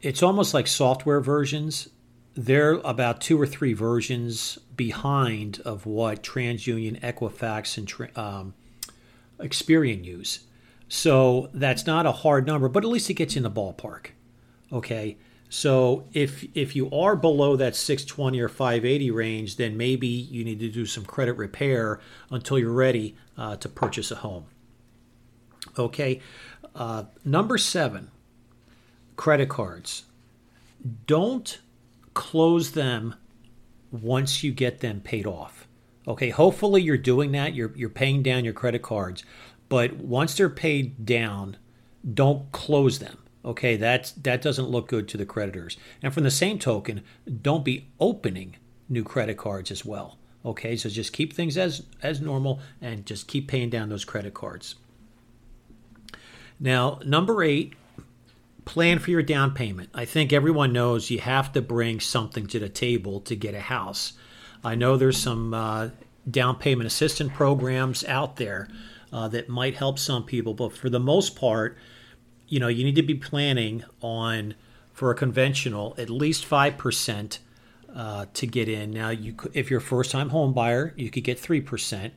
it's 0.00 0.22
almost 0.22 0.54
like 0.54 0.66
software 0.66 1.20
versions 1.20 1.88
they're 2.36 2.74
about 2.84 3.22
two 3.22 3.40
or 3.40 3.46
three 3.46 3.72
versions 3.72 4.58
behind 4.76 5.60
of 5.64 5.86
what 5.86 6.22
TransUnion, 6.22 7.00
Equifax, 7.00 7.78
and 7.78 8.16
um, 8.16 8.54
Experian 9.40 10.04
use. 10.04 10.40
So 10.88 11.48
that's 11.54 11.86
not 11.86 12.04
a 12.04 12.12
hard 12.12 12.46
number, 12.46 12.68
but 12.68 12.84
at 12.84 12.90
least 12.90 13.08
it 13.08 13.14
gets 13.14 13.34
you 13.34 13.38
in 13.38 13.42
the 13.42 13.50
ballpark. 13.50 14.08
Okay. 14.70 15.16
So 15.48 16.04
if 16.12 16.44
if 16.54 16.74
you 16.74 16.90
are 16.90 17.14
below 17.14 17.56
that 17.56 17.76
620 17.76 18.40
or 18.40 18.48
580 18.48 19.10
range, 19.10 19.56
then 19.56 19.76
maybe 19.76 20.06
you 20.06 20.44
need 20.44 20.60
to 20.60 20.68
do 20.68 20.86
some 20.86 21.04
credit 21.04 21.34
repair 21.34 22.00
until 22.30 22.58
you're 22.58 22.72
ready 22.72 23.16
uh, 23.38 23.56
to 23.56 23.68
purchase 23.68 24.10
a 24.10 24.16
home. 24.16 24.46
Okay. 25.78 26.20
Uh, 26.74 27.04
number 27.24 27.58
seven, 27.58 28.10
credit 29.16 29.48
cards. 29.48 30.04
Don't 31.06 31.58
close 32.14 32.72
them 32.72 33.14
once 33.90 34.42
you 34.42 34.52
get 34.52 34.80
them 34.80 35.00
paid 35.00 35.26
off. 35.26 35.66
Okay, 36.08 36.30
hopefully 36.30 36.82
you're 36.82 36.96
doing 36.96 37.32
that. 37.32 37.54
You're 37.54 37.72
you're 37.76 37.88
paying 37.88 38.22
down 38.22 38.44
your 38.44 38.52
credit 38.52 38.82
cards, 38.82 39.24
but 39.68 39.94
once 39.94 40.36
they're 40.36 40.48
paid 40.48 41.04
down, 41.04 41.56
don't 42.14 42.50
close 42.52 42.98
them. 42.98 43.18
Okay, 43.46 43.76
that's 43.76 44.10
that 44.12 44.42
doesn't 44.42 44.68
look 44.68 44.88
good 44.88 45.06
to 45.08 45.16
the 45.16 45.24
creditors. 45.24 45.76
And 46.02 46.12
from 46.12 46.24
the 46.24 46.30
same 46.30 46.58
token, 46.58 47.02
don't 47.42 47.64
be 47.64 47.88
opening 48.00 48.56
new 48.88 49.04
credit 49.04 49.36
cards 49.36 49.70
as 49.70 49.84
well. 49.84 50.18
Okay, 50.44 50.76
so 50.76 50.88
just 50.88 51.12
keep 51.12 51.32
things 51.32 51.56
as 51.56 51.84
as 52.02 52.20
normal 52.20 52.60
and 52.80 53.06
just 53.06 53.28
keep 53.28 53.46
paying 53.48 53.70
down 53.70 53.88
those 53.88 54.04
credit 54.04 54.34
cards. 54.34 54.74
Now, 56.58 57.00
number 57.04 57.42
8, 57.42 57.74
plan 58.64 58.98
for 58.98 59.10
your 59.10 59.22
down 59.22 59.52
payment. 59.52 59.90
I 59.94 60.06
think 60.06 60.32
everyone 60.32 60.72
knows 60.72 61.10
you 61.10 61.20
have 61.20 61.52
to 61.52 61.62
bring 61.62 62.00
something 62.00 62.46
to 62.48 62.58
the 62.58 62.68
table 62.68 63.20
to 63.22 63.36
get 63.36 63.54
a 63.54 63.60
house. 63.60 64.14
I 64.64 64.74
know 64.74 64.96
there's 64.96 65.18
some 65.18 65.52
uh, 65.52 65.90
down 66.28 66.56
payment 66.56 66.86
assistance 66.86 67.30
programs 67.34 68.04
out 68.04 68.36
there 68.36 68.68
uh, 69.12 69.28
that 69.28 69.48
might 69.48 69.76
help 69.76 69.98
some 69.98 70.24
people, 70.24 70.54
but 70.54 70.72
for 70.72 70.88
the 70.88 70.98
most 70.98 71.36
part, 71.36 71.76
you 72.48 72.60
know, 72.60 72.68
you 72.68 72.84
need 72.84 72.96
to 72.96 73.02
be 73.02 73.14
planning 73.14 73.84
on 74.00 74.54
for 74.92 75.10
a 75.10 75.14
conventional 75.14 75.94
at 75.98 76.08
least 76.08 76.44
five 76.44 76.76
percent 76.76 77.38
uh, 77.94 78.26
to 78.34 78.46
get 78.46 78.68
in. 78.68 78.90
Now, 78.90 79.10
you 79.10 79.34
if 79.52 79.70
you're 79.70 79.78
a 79.78 79.82
first 79.82 80.10
time 80.10 80.30
home 80.30 80.52
buyer, 80.52 80.94
you 80.96 81.10
could 81.10 81.24
get 81.24 81.38
three 81.38 81.60
percent. 81.60 82.14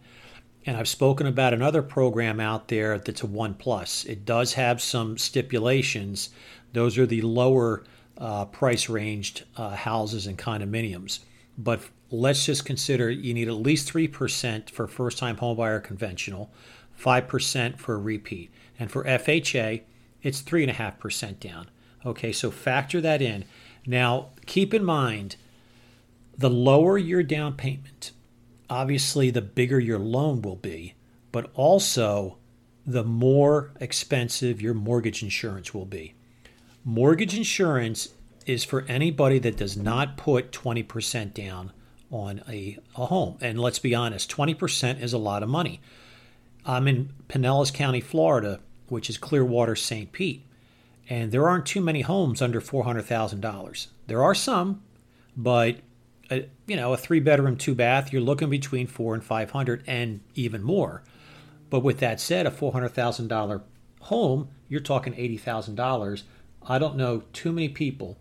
And 0.66 0.76
I've 0.78 0.90
spoken 0.90 1.26
about 1.26 1.54
another 1.54 1.82
program 1.82 2.40
out 2.40 2.68
there 2.68 3.00
that's 3.00 3.22
a 3.22 3.28
one 3.28 3.54
plus. 3.54 4.04
It 4.06 4.26
does 4.26 4.54
have 4.54 4.82
some 4.82 5.18
stipulations. 5.18 6.30
Those 6.74 6.98
are 6.98 7.06
the 7.06 7.22
lower 7.22 7.86
uh, 8.18 8.46
price 8.46 8.90
ranged 8.90 9.46
uh, 9.56 9.72
houses 9.72 10.28
and 10.28 10.38
condominiums. 10.38 11.20
But 11.58 11.82
let's 12.12 12.46
just 12.46 12.66
consider 12.66 13.10
you 13.10 13.34
need 13.34 13.48
at 13.48 13.56
least 13.56 13.92
3% 13.92 14.70
for 14.70 14.88
first 14.88 15.18
time 15.18 15.38
homebuyer 15.38 15.84
conventional, 15.84 16.52
5% 17.02 17.78
for 17.78 18.00
repeat. 18.00 18.52
And 18.78 18.92
for 18.92 19.04
FHA, 19.04 19.82
it's 20.22 20.42
3.5% 20.42 21.40
down. 21.40 21.70
Okay, 22.06 22.32
so 22.32 22.52
factor 22.52 23.02
that 23.02 23.22
in. 23.22 23.46
Now, 23.86 24.30
keep 24.46 24.74
in 24.74 24.84
mind 24.84 25.36
the 26.38 26.50
lower 26.50 26.98
your 26.98 27.24
down 27.24 27.54
payment, 27.54 28.12
obviously 28.70 29.30
the 29.30 29.42
bigger 29.42 29.80
your 29.80 30.00
loan 30.00 30.42
will 30.42 30.56
be, 30.56 30.96
but 31.32 31.50
also 31.54 32.38
the 32.86 33.04
more 33.04 33.72
expensive 33.80 34.62
your 34.62 34.74
mortgage 34.74 35.22
insurance 35.22 35.74
will 35.74 35.86
be. 35.86 36.16
Mortgage 36.86 37.36
insurance 37.36 38.10
is 38.46 38.64
for 38.64 38.86
anybody 38.88 39.38
that 39.40 39.58
does 39.58 39.78
not 39.78 40.18
put 40.18 40.52
20% 40.52 41.34
down 41.34 41.72
on 42.10 42.42
a, 42.48 42.78
a 42.96 43.06
home. 43.06 43.38
And 43.42 43.60
let's 43.60 43.80
be 43.80 43.94
honest, 43.94 44.32
20% 44.32 45.02
is 45.02 45.14
a 45.14 45.18
lot 45.18 45.44
of 45.44 45.50
money. 45.50 45.82
I'm 46.66 46.88
in 46.88 47.14
Pinellas 47.28 47.74
County, 47.74 48.02
Florida, 48.02 48.60
which 48.92 49.10
is 49.10 49.18
Clearwater, 49.18 49.76
St. 49.76 50.12
Pete, 50.12 50.46
and 51.10 51.32
there 51.32 51.48
aren't 51.48 51.66
too 51.66 51.82
many 51.82 52.02
homes 52.02 52.42
under 52.42 52.62
$400,000. 52.62 53.88
There 54.08 54.24
are 54.24 54.36
some, 54.36 54.84
but 55.36 55.78
a, 56.30 56.48
you 56.68 56.76
know, 56.76 56.94
a 56.94 56.98
three 56.98 57.20
bedroom, 57.20 57.58
two 57.58 57.76
bath, 57.76 58.14
you're 58.14 58.22
looking 58.22 58.50
between 58.50 58.88
four 58.88 59.14
and 59.14 59.24
500 59.24 59.84
and 59.88 60.22
even 60.36 60.62
more. 60.62 61.04
But 61.70 61.82
with 61.82 62.00
that 62.00 62.20
said, 62.20 62.46
a 62.46 62.52
$400,000 62.52 63.62
home, 64.02 64.50
you're 64.68 64.80
talking 64.80 65.14
$80,000. 65.14 66.24
I 66.68 66.80
don't 66.80 66.96
know 66.96 67.24
too 67.34 67.52
many 67.52 67.70
people 67.70 68.18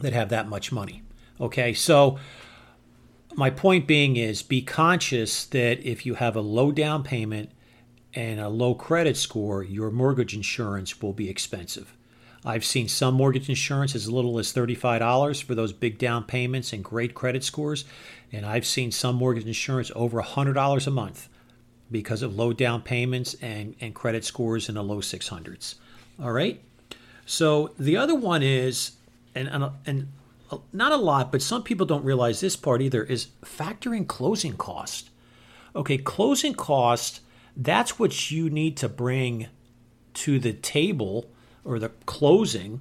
that 0.00 0.12
have 0.12 0.28
that 0.30 0.48
much 0.48 0.72
money. 0.72 1.02
Okay, 1.40 1.72
so 1.72 2.18
my 3.34 3.50
point 3.50 3.86
being 3.86 4.16
is 4.16 4.42
be 4.42 4.62
conscious 4.62 5.46
that 5.46 5.80
if 5.80 6.04
you 6.04 6.14
have 6.14 6.36
a 6.36 6.40
low 6.40 6.70
down 6.70 7.02
payment 7.02 7.50
and 8.14 8.40
a 8.40 8.48
low 8.48 8.74
credit 8.74 9.16
score, 9.16 9.62
your 9.62 9.90
mortgage 9.90 10.34
insurance 10.34 11.00
will 11.00 11.12
be 11.12 11.28
expensive. 11.28 11.94
I've 12.44 12.64
seen 12.64 12.88
some 12.88 13.14
mortgage 13.14 13.48
insurance 13.48 13.94
as 13.94 14.10
little 14.10 14.38
as 14.38 14.52
$35 14.52 15.44
for 15.44 15.54
those 15.54 15.72
big 15.72 15.98
down 15.98 16.24
payments 16.24 16.72
and 16.72 16.82
great 16.82 17.14
credit 17.14 17.44
scores. 17.44 17.84
And 18.32 18.44
I've 18.44 18.66
seen 18.66 18.90
some 18.90 19.14
mortgage 19.16 19.46
insurance 19.46 19.92
over 19.94 20.20
$100 20.20 20.86
a 20.86 20.90
month 20.90 21.28
because 21.90 22.22
of 22.22 22.34
low 22.34 22.52
down 22.52 22.82
payments 22.82 23.34
and, 23.34 23.76
and 23.80 23.94
credit 23.94 24.24
scores 24.24 24.68
in 24.68 24.74
the 24.74 24.82
low 24.82 24.98
600s. 24.98 25.76
All 26.20 26.32
right. 26.32 26.60
So 27.26 27.72
the 27.78 27.96
other 27.96 28.14
one 28.14 28.42
is, 28.42 28.92
and, 29.34 29.48
and, 29.48 29.70
and 29.86 30.08
not 30.72 30.92
a 30.92 30.96
lot, 30.96 31.30
but 31.30 31.42
some 31.42 31.62
people 31.62 31.86
don't 31.86 32.04
realize 32.04 32.40
this 32.40 32.56
part 32.56 32.82
either, 32.82 33.04
is 33.04 33.28
factoring 33.44 34.06
closing 34.06 34.56
cost. 34.56 35.10
Okay, 35.74 35.96
closing 35.96 36.54
cost, 36.54 37.21
that's 37.56 37.98
what 37.98 38.30
you 38.30 38.48
need 38.50 38.76
to 38.78 38.88
bring 38.88 39.48
to 40.14 40.38
the 40.38 40.52
table 40.52 41.30
or 41.64 41.78
the 41.78 41.90
closing 42.06 42.80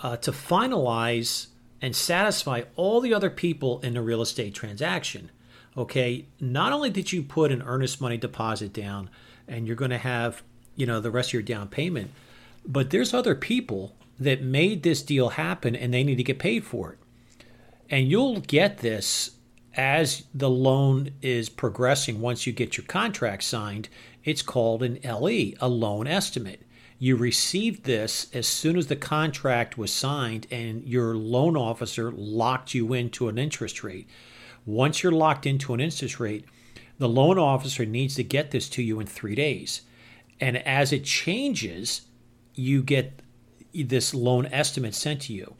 uh, 0.00 0.16
to 0.18 0.32
finalize 0.32 1.48
and 1.80 1.94
satisfy 1.94 2.62
all 2.76 3.00
the 3.00 3.14
other 3.14 3.30
people 3.30 3.80
in 3.80 3.94
the 3.94 4.02
real 4.02 4.22
estate 4.22 4.54
transaction. 4.54 5.30
Okay, 5.76 6.26
not 6.40 6.72
only 6.72 6.90
did 6.90 7.12
you 7.12 7.22
put 7.22 7.52
an 7.52 7.62
earnest 7.62 8.00
money 8.00 8.16
deposit 8.16 8.72
down 8.72 9.10
and 9.46 9.66
you're 9.66 9.76
going 9.76 9.90
to 9.90 9.98
have, 9.98 10.42
you 10.74 10.86
know, 10.86 11.00
the 11.00 11.10
rest 11.10 11.30
of 11.30 11.34
your 11.34 11.42
down 11.42 11.68
payment, 11.68 12.10
but 12.66 12.90
there's 12.90 13.14
other 13.14 13.34
people 13.34 13.94
that 14.18 14.42
made 14.42 14.82
this 14.82 15.02
deal 15.02 15.30
happen 15.30 15.76
and 15.76 15.94
they 15.94 16.02
need 16.02 16.16
to 16.16 16.24
get 16.24 16.38
paid 16.38 16.64
for 16.64 16.92
it. 16.92 16.98
And 17.88 18.10
you'll 18.10 18.40
get 18.40 18.78
this 18.78 19.37
as 19.78 20.24
the 20.34 20.50
loan 20.50 21.10
is 21.22 21.48
progressing 21.48 22.20
once 22.20 22.46
you 22.46 22.52
get 22.52 22.76
your 22.76 22.86
contract 22.86 23.44
signed. 23.44 23.88
It's 24.24 24.42
called 24.42 24.82
an 24.82 24.98
LE, 25.04 25.52
a 25.60 25.68
loan 25.68 26.08
estimate. 26.08 26.62
You 26.98 27.14
received 27.14 27.84
this 27.84 28.26
as 28.34 28.48
soon 28.48 28.76
as 28.76 28.88
the 28.88 28.96
contract 28.96 29.78
was 29.78 29.92
signed 29.92 30.48
and 30.50 30.82
your 30.82 31.14
loan 31.14 31.56
officer 31.56 32.10
locked 32.10 32.74
you 32.74 32.92
into 32.92 33.28
an 33.28 33.38
interest 33.38 33.84
rate. 33.84 34.08
Once 34.66 35.02
you're 35.02 35.12
locked 35.12 35.46
into 35.46 35.72
an 35.72 35.80
interest 35.80 36.18
rate, 36.18 36.44
the 36.98 37.08
loan 37.08 37.38
officer 37.38 37.86
needs 37.86 38.16
to 38.16 38.24
get 38.24 38.50
this 38.50 38.68
to 38.70 38.82
you 38.82 38.98
in 38.98 39.06
three 39.06 39.36
days. 39.36 39.82
And 40.40 40.56
as 40.66 40.92
it 40.92 41.04
changes, 41.04 42.02
you 42.54 42.82
get 42.82 43.22
this 43.72 44.12
loan 44.12 44.46
estimate 44.46 44.96
sent 44.96 45.22
to 45.22 45.32
you. 45.32 45.54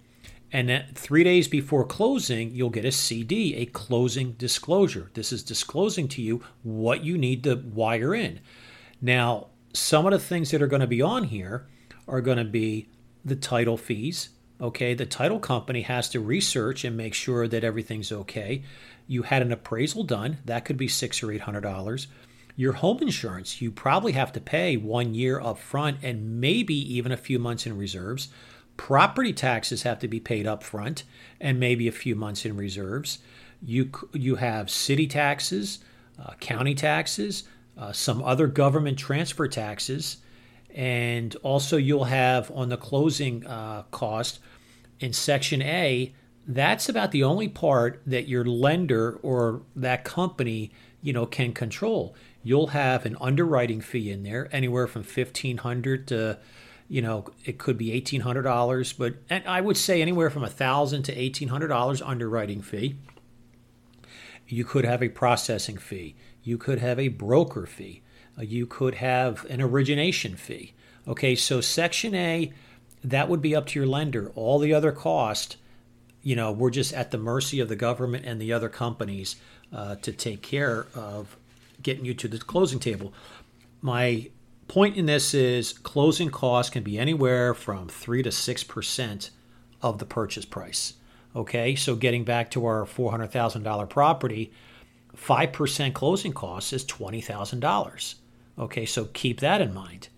And 0.50 0.84
three 0.94 1.24
days 1.24 1.46
before 1.46 1.84
closing, 1.84 2.54
you'll 2.54 2.70
get 2.70 2.86
a 2.86 2.92
CD, 2.92 3.54
a 3.56 3.66
closing 3.66 4.32
disclosure. 4.32 5.10
This 5.12 5.30
is 5.32 5.42
disclosing 5.42 6.08
to 6.08 6.22
you 6.22 6.42
what 6.62 7.04
you 7.04 7.18
need 7.18 7.44
to 7.44 7.56
wire 7.56 8.14
in. 8.14 8.40
Now, 9.00 9.48
some 9.74 10.06
of 10.06 10.12
the 10.12 10.18
things 10.18 10.50
that 10.50 10.62
are 10.62 10.66
going 10.66 10.80
to 10.80 10.86
be 10.86 11.02
on 11.02 11.24
here 11.24 11.66
are 12.06 12.22
going 12.22 12.38
to 12.38 12.44
be 12.44 12.88
the 13.24 13.36
title 13.36 13.76
fees. 13.76 14.30
Okay, 14.60 14.94
the 14.94 15.06
title 15.06 15.38
company 15.38 15.82
has 15.82 16.08
to 16.10 16.20
research 16.20 16.84
and 16.84 16.96
make 16.96 17.14
sure 17.14 17.46
that 17.46 17.62
everything's 17.62 18.10
okay. 18.10 18.62
You 19.06 19.22
had 19.22 19.42
an 19.42 19.52
appraisal 19.52 20.02
done, 20.02 20.38
that 20.46 20.64
could 20.64 20.76
be 20.76 20.88
six 20.88 21.22
or 21.22 21.30
eight 21.30 21.42
hundred 21.42 21.60
dollars. 21.60 22.08
Your 22.56 22.72
home 22.72 22.98
insurance, 23.00 23.62
you 23.62 23.70
probably 23.70 24.12
have 24.12 24.32
to 24.32 24.40
pay 24.40 24.76
one 24.76 25.14
year 25.14 25.40
up 25.40 25.58
front 25.58 25.98
and 26.02 26.40
maybe 26.40 26.74
even 26.74 27.12
a 27.12 27.16
few 27.16 27.38
months 27.38 27.66
in 27.66 27.78
reserves. 27.78 28.28
Property 28.78 29.34
taxes 29.34 29.82
have 29.82 29.98
to 29.98 30.08
be 30.08 30.20
paid 30.20 30.46
up 30.46 30.62
front 30.62 31.04
and 31.38 31.60
maybe 31.60 31.86
a 31.86 31.92
few 31.92 32.14
months 32.14 32.46
in 32.46 32.56
reserves. 32.56 33.18
You 33.60 33.90
you 34.14 34.36
have 34.36 34.70
city 34.70 35.06
taxes, 35.06 35.80
uh, 36.18 36.32
county 36.40 36.74
taxes, 36.74 37.42
uh, 37.76 37.92
some 37.92 38.22
other 38.22 38.46
government 38.46 38.96
transfer 38.96 39.48
taxes, 39.48 40.18
and 40.74 41.36
also 41.42 41.76
you'll 41.76 42.04
have 42.04 42.50
on 42.52 42.68
the 42.68 42.76
closing 42.76 43.44
uh, 43.46 43.82
cost 43.90 44.38
in 45.00 45.12
Section 45.12 45.60
A. 45.60 46.14
That's 46.46 46.88
about 46.88 47.10
the 47.10 47.24
only 47.24 47.48
part 47.48 48.00
that 48.06 48.28
your 48.28 48.44
lender 48.44 49.18
or 49.22 49.62
that 49.76 50.04
company, 50.04 50.70
you 51.02 51.12
know, 51.12 51.26
can 51.26 51.52
control. 51.52 52.14
You'll 52.42 52.68
have 52.68 53.04
an 53.04 53.16
underwriting 53.20 53.80
fee 53.82 54.10
in 54.10 54.22
there, 54.22 54.48
anywhere 54.52 54.86
from 54.86 55.02
fifteen 55.02 55.58
hundred 55.58 56.06
to, 56.08 56.38
you 56.88 57.02
know, 57.02 57.26
it 57.44 57.58
could 57.58 57.76
be 57.76 57.92
eighteen 57.92 58.22
hundred 58.22 58.42
dollars, 58.42 58.92
but 58.92 59.14
I 59.30 59.60
would 59.60 59.76
say 59.76 60.00
anywhere 60.00 60.30
from 60.30 60.44
a 60.44 60.48
thousand 60.48 61.02
to 61.04 61.14
eighteen 61.14 61.48
hundred 61.48 61.68
dollars 61.68 62.00
underwriting 62.00 62.62
fee. 62.62 62.96
You 64.46 64.64
could 64.64 64.86
have 64.86 65.02
a 65.02 65.10
processing 65.10 65.76
fee. 65.76 66.14
You 66.42 66.56
could 66.56 66.78
have 66.78 66.98
a 66.98 67.08
broker 67.08 67.66
fee. 67.66 68.00
Uh, 68.38 68.42
you 68.42 68.66
could 68.66 68.94
have 68.94 69.44
an 69.50 69.60
origination 69.60 70.36
fee. 70.36 70.72
Okay, 71.06 71.34
so 71.34 71.60
Section 71.60 72.14
A, 72.14 72.52
that 73.04 73.28
would 73.28 73.42
be 73.42 73.54
up 73.54 73.66
to 73.66 73.78
your 73.78 73.86
lender. 73.86 74.32
All 74.34 74.58
the 74.58 74.72
other 74.72 74.92
cost, 74.92 75.58
you 76.22 76.34
know, 76.34 76.50
we're 76.50 76.70
just 76.70 76.94
at 76.94 77.10
the 77.10 77.18
mercy 77.18 77.60
of 77.60 77.68
the 77.68 77.76
government 77.76 78.24
and 78.24 78.40
the 78.40 78.52
other 78.52 78.70
companies 78.70 79.36
uh, 79.72 79.96
to 79.96 80.12
take 80.12 80.40
care 80.40 80.86
of 80.94 81.36
getting 81.82 82.06
you 82.06 82.14
to 82.14 82.28
the 82.28 82.38
closing 82.38 82.78
table. 82.78 83.12
My 83.82 84.30
point 84.68 84.96
in 84.96 85.06
this 85.06 85.34
is 85.34 85.72
closing 85.72 86.30
costs 86.30 86.70
can 86.70 86.82
be 86.82 86.98
anywhere 86.98 87.54
from 87.54 87.88
3 87.88 88.22
to 88.22 88.30
6% 88.30 89.30
of 89.82 89.98
the 89.98 90.06
purchase 90.06 90.44
price. 90.44 90.94
Okay, 91.34 91.74
so 91.74 91.96
getting 91.96 92.24
back 92.24 92.50
to 92.52 92.64
our 92.66 92.84
$400,000 92.84 93.88
property, 93.88 94.52
5% 95.16 95.94
closing 95.94 96.32
costs 96.32 96.72
is 96.72 96.84
$20,000. 96.84 98.14
Okay, 98.58 98.86
so 98.86 99.06
keep 99.06 99.40
that 99.40 99.60
in 99.60 99.72
mind. 99.72 100.08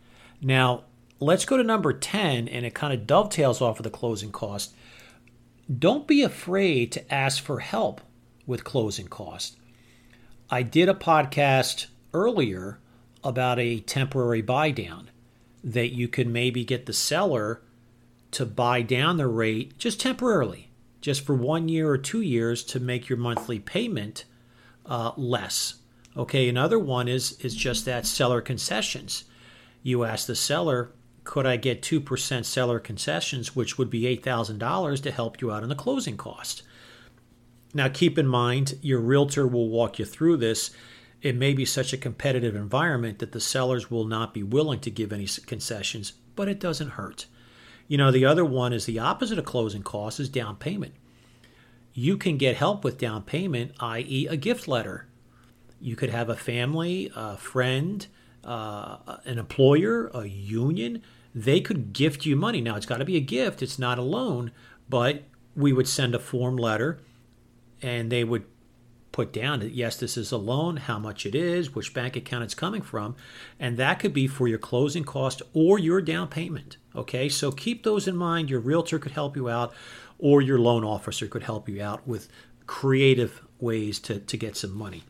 Now, 0.40 0.85
let's 1.21 1.45
go 1.45 1.57
to 1.57 1.62
number 1.62 1.92
10, 1.92 2.49
and 2.49 2.64
it 2.64 2.75
kind 2.75 2.92
of 2.92 3.07
dovetails 3.07 3.61
off 3.61 3.78
of 3.78 3.85
the 3.85 3.90
closing 3.90 4.33
cost. 4.33 4.75
Don't 5.78 6.07
be 6.07 6.23
afraid 6.23 6.90
to 6.92 7.14
ask 7.14 7.42
for 7.42 7.61
help 7.61 8.00
with 8.47 8.64
closing 8.64 9.07
cost. 9.07 9.57
I 10.50 10.62
did 10.62 10.88
a 10.88 10.95
podcast 10.95 11.87
earlier 12.12 12.78
about 13.23 13.59
a 13.59 13.80
temporary 13.80 14.43
buy 14.43 14.71
down 14.71 15.11
that 15.63 15.95
you 15.95 16.09
could 16.09 16.26
maybe 16.26 16.65
get 16.65 16.87
the 16.87 16.93
seller 16.93 17.63
to 18.30 18.47
buy 18.47 18.83
down 18.83 19.17
the 19.17 19.26
rate 19.26 19.76
just 19.78 20.00
temporarily, 20.00 20.71
just 21.00 21.25
for 21.25 21.35
one 21.35 21.69
year 21.69 21.89
or 21.91 21.99
two 21.99 22.21
years 22.21 22.63
to 22.65 22.80
make 22.80 23.09
your 23.09 23.19
monthly 23.19 23.59
payment 23.59 24.25
uh, 24.87 25.13
less. 25.17 25.76
Okay, 26.17 26.49
another 26.49 26.78
one 26.78 27.09
is 27.09 27.33
is 27.41 27.54
just 27.54 27.85
that 27.85 28.06
seller 28.06 28.41
concessions. 28.41 29.25
You 29.83 30.04
ask 30.04 30.26
the 30.26 30.37
seller, 30.37 30.93
could 31.25 31.47
I 31.47 31.56
get 31.56 31.83
2% 31.83 32.45
seller 32.45 32.78
concessions, 32.78 33.54
which 33.54 33.78
would 33.78 33.91
be 33.91 34.02
$8,000 34.17 35.02
to 35.02 35.11
help 35.11 35.41
you 35.41 35.52
out 35.52 35.63
on 35.63 35.69
the 35.69 35.75
closing 35.75 36.17
cost? 36.17 36.63
Now, 37.73 37.89
keep 37.89 38.19
in 38.19 38.26
mind, 38.26 38.78
your 38.83 38.99
realtor 38.99 39.47
will 39.47 39.69
walk 39.69 39.99
you 39.99 40.04
through 40.04 40.39
this. 40.39 40.71
It 41.23 41.37
may 41.37 41.52
be 41.52 41.65
such 41.65 41.93
a 41.93 41.99
competitive 41.99 42.56
environment 42.56 43.19
that 43.19 43.33
the 43.33 43.41
sellers 43.41 43.91
will 43.91 44.06
not 44.06 44.33
be 44.33 44.43
willing 44.43 44.80
to 44.80 44.91
give 44.91 45.13
any 45.13 45.26
concessions, 45.47 46.15
but 46.35 46.49
it 46.49 46.61
doesn't 46.61 46.91
hurt. 46.91 47.26
You 47.89 47.99
know, 47.99 48.11
the 48.11 48.25
other 48.25 48.45
one 48.45 48.73
is 48.73 48.87
the 48.87 48.99
opposite 48.99 49.39
of 49.39 49.45
closing 49.45 49.83
costs 49.83 50.21
is 50.21 50.28
down 50.28 50.56
payment 50.56 50.95
you 51.93 52.17
can 52.17 52.37
get 52.37 52.56
help 52.56 52.85
with 52.85 52.99
down 52.99 53.23
payment, 53.23 53.73
i.e., 53.80 54.26
a 54.28 54.37
gift 54.37 54.69
letter. 54.69 55.06
You 55.80 55.97
could 55.97 56.11
have 56.11 56.28
a 56.28 56.37
family, 56.37 57.11
a 57.15 57.37
friend, 57.37 58.06
uh, 58.45 59.19
an 59.25 59.39
employer, 59.39 60.11
a 60.15 60.26
union. 60.26 61.02
They 61.35 61.61
could 61.61 61.93
gift 61.93 62.26
you 62.26 62.37
money. 62.37 62.61
Now, 62.61 62.76
it's 62.76 62.87
got 62.87 62.99
to 62.99 63.04
be 63.04 63.17
a 63.17 63.21
gift, 63.21 63.63
it's 63.63 63.78
not 63.78 63.99
a 63.99 64.02
loan, 64.02 64.52
but 64.89 65.25
we 65.56 65.73
would 65.73 65.89
send 65.89 66.15
a 66.15 66.19
form 66.19 66.56
letter 66.56 67.00
and 67.83 68.11
they 68.11 68.25
would 68.25 68.45
put 69.21 69.35
down 69.35 69.61
that 69.61 69.73
yes, 69.73 69.97
this 69.97 70.17
is 70.17 70.33
a 70.33 70.37
loan, 70.39 70.78
how 70.78 70.99
much 70.99 71.26
it 71.26 71.35
is, 71.35 71.75
which 71.75 71.93
bank 71.93 72.17
account 72.17 72.43
it's 72.43 72.54
coming 72.54 72.80
from, 72.80 73.15
and 73.59 73.76
that 73.76 73.99
could 73.99 74.15
be 74.15 74.26
for 74.26 74.49
your 74.49 74.59
closing 74.59 75.04
cost 75.04 75.43
or 75.52 75.78
your 75.78 76.00
down 76.00 76.26
payment. 76.26 76.78
Okay, 76.97 77.28
so 77.28 77.52
keep 77.52 77.83
those 77.83 78.09
in 78.09 78.17
mind. 78.17 78.49
Your 78.49 78.61
realtor 78.61 78.99
could 78.99 79.13
help 79.13 79.37
you 79.37 79.50
out 79.50 79.75
or 80.19 80.41
your 80.41 80.59
loan 80.59 80.85
officer 80.85 81.26
could 81.26 81.43
help 81.43 81.69
you 81.69 81.83
out 81.83 82.09
with 82.09 82.28
creative 82.67 83.43
ways 83.59 83.99
to, 83.99 84.21
to 84.21 84.39
get 84.39 84.56
some 84.56 84.75
money. 84.75 85.02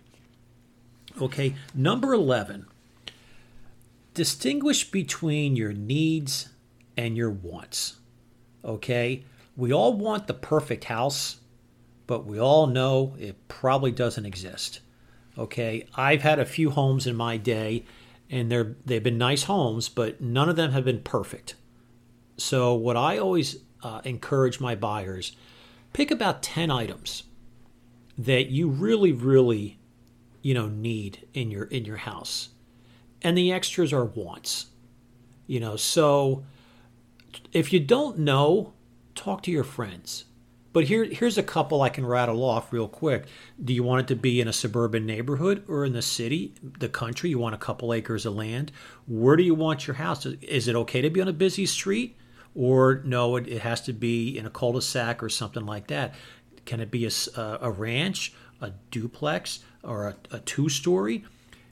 Okay, 1.22 1.54
number 1.72 2.12
11, 2.12 2.66
distinguish 4.12 4.90
between 4.90 5.54
your 5.54 5.72
needs 5.72 6.48
and 6.96 7.16
your 7.16 7.30
wants. 7.30 7.98
Okay, 8.64 9.22
we 9.56 9.72
all 9.72 9.92
want 9.92 10.26
the 10.26 10.34
perfect 10.34 10.82
house, 10.86 11.36
but 12.10 12.26
we 12.26 12.40
all 12.40 12.66
know 12.66 13.14
it 13.20 13.46
probably 13.46 13.92
doesn't 13.92 14.26
exist. 14.26 14.80
Okay, 15.38 15.86
I've 15.94 16.22
had 16.22 16.40
a 16.40 16.44
few 16.44 16.70
homes 16.70 17.06
in 17.06 17.14
my 17.14 17.36
day, 17.36 17.84
and 18.28 18.50
they're 18.50 18.74
they've 18.84 19.00
been 19.00 19.16
nice 19.16 19.44
homes, 19.44 19.88
but 19.88 20.20
none 20.20 20.48
of 20.48 20.56
them 20.56 20.72
have 20.72 20.84
been 20.84 21.02
perfect. 21.02 21.54
So 22.36 22.74
what 22.74 22.96
I 22.96 23.16
always 23.16 23.58
uh, 23.84 24.00
encourage 24.02 24.58
my 24.58 24.74
buyers 24.74 25.36
pick 25.92 26.10
about 26.10 26.42
10 26.42 26.68
items 26.68 27.22
that 28.18 28.50
you 28.50 28.68
really 28.68 29.12
really 29.12 29.78
you 30.42 30.52
know 30.52 30.66
need 30.68 31.28
in 31.32 31.52
your 31.52 31.64
in 31.66 31.84
your 31.84 31.98
house 31.98 32.48
and 33.22 33.38
the 33.38 33.52
extras 33.52 33.92
are 33.92 34.04
wants 34.04 34.66
you 35.46 35.58
know 35.58 35.76
so 35.76 36.44
if 37.52 37.72
you 37.72 37.80
don't 37.80 38.18
know 38.18 38.72
talk 39.14 39.42
to 39.42 39.50
your 39.50 39.64
friends 39.64 40.26
but 40.72 40.84
here 40.84 41.04
here's 41.04 41.38
a 41.38 41.42
couple 41.42 41.82
I 41.82 41.88
can 41.88 42.06
rattle 42.06 42.44
off 42.44 42.72
real 42.72 42.88
quick. 42.88 43.26
Do 43.62 43.72
you 43.72 43.82
want 43.82 44.02
it 44.02 44.08
to 44.08 44.16
be 44.16 44.40
in 44.40 44.48
a 44.48 44.52
suburban 44.52 45.06
neighborhood 45.06 45.64
or 45.68 45.84
in 45.84 45.92
the 45.92 46.02
city, 46.02 46.54
the 46.78 46.88
country? 46.88 47.30
You 47.30 47.38
want 47.38 47.54
a 47.54 47.58
couple 47.58 47.92
acres 47.92 48.26
of 48.26 48.34
land? 48.34 48.72
Where 49.06 49.36
do 49.36 49.42
you 49.42 49.54
want 49.54 49.86
your 49.86 49.96
house? 49.96 50.26
Is 50.26 50.68
it 50.68 50.76
okay 50.76 51.00
to 51.00 51.10
be 51.10 51.20
on 51.20 51.28
a 51.28 51.32
busy 51.32 51.66
street? 51.66 52.16
or 52.54 53.02
no, 53.04 53.36
it, 53.36 53.46
it 53.48 53.62
has 53.62 53.80
to 53.82 53.92
be 53.92 54.36
in 54.36 54.46
a 54.46 54.50
cul-de-sac 54.50 55.22
or 55.22 55.28
something 55.28 55.66
like 55.66 55.86
that. 55.88 56.14
Can 56.64 56.80
it 56.80 56.90
be 56.90 57.06
a, 57.06 57.10
a 57.60 57.70
ranch, 57.70 58.32
a 58.60 58.72
duplex, 58.90 59.60
or 59.82 60.08
a, 60.08 60.16
a 60.36 60.40
two-story? 60.40 61.24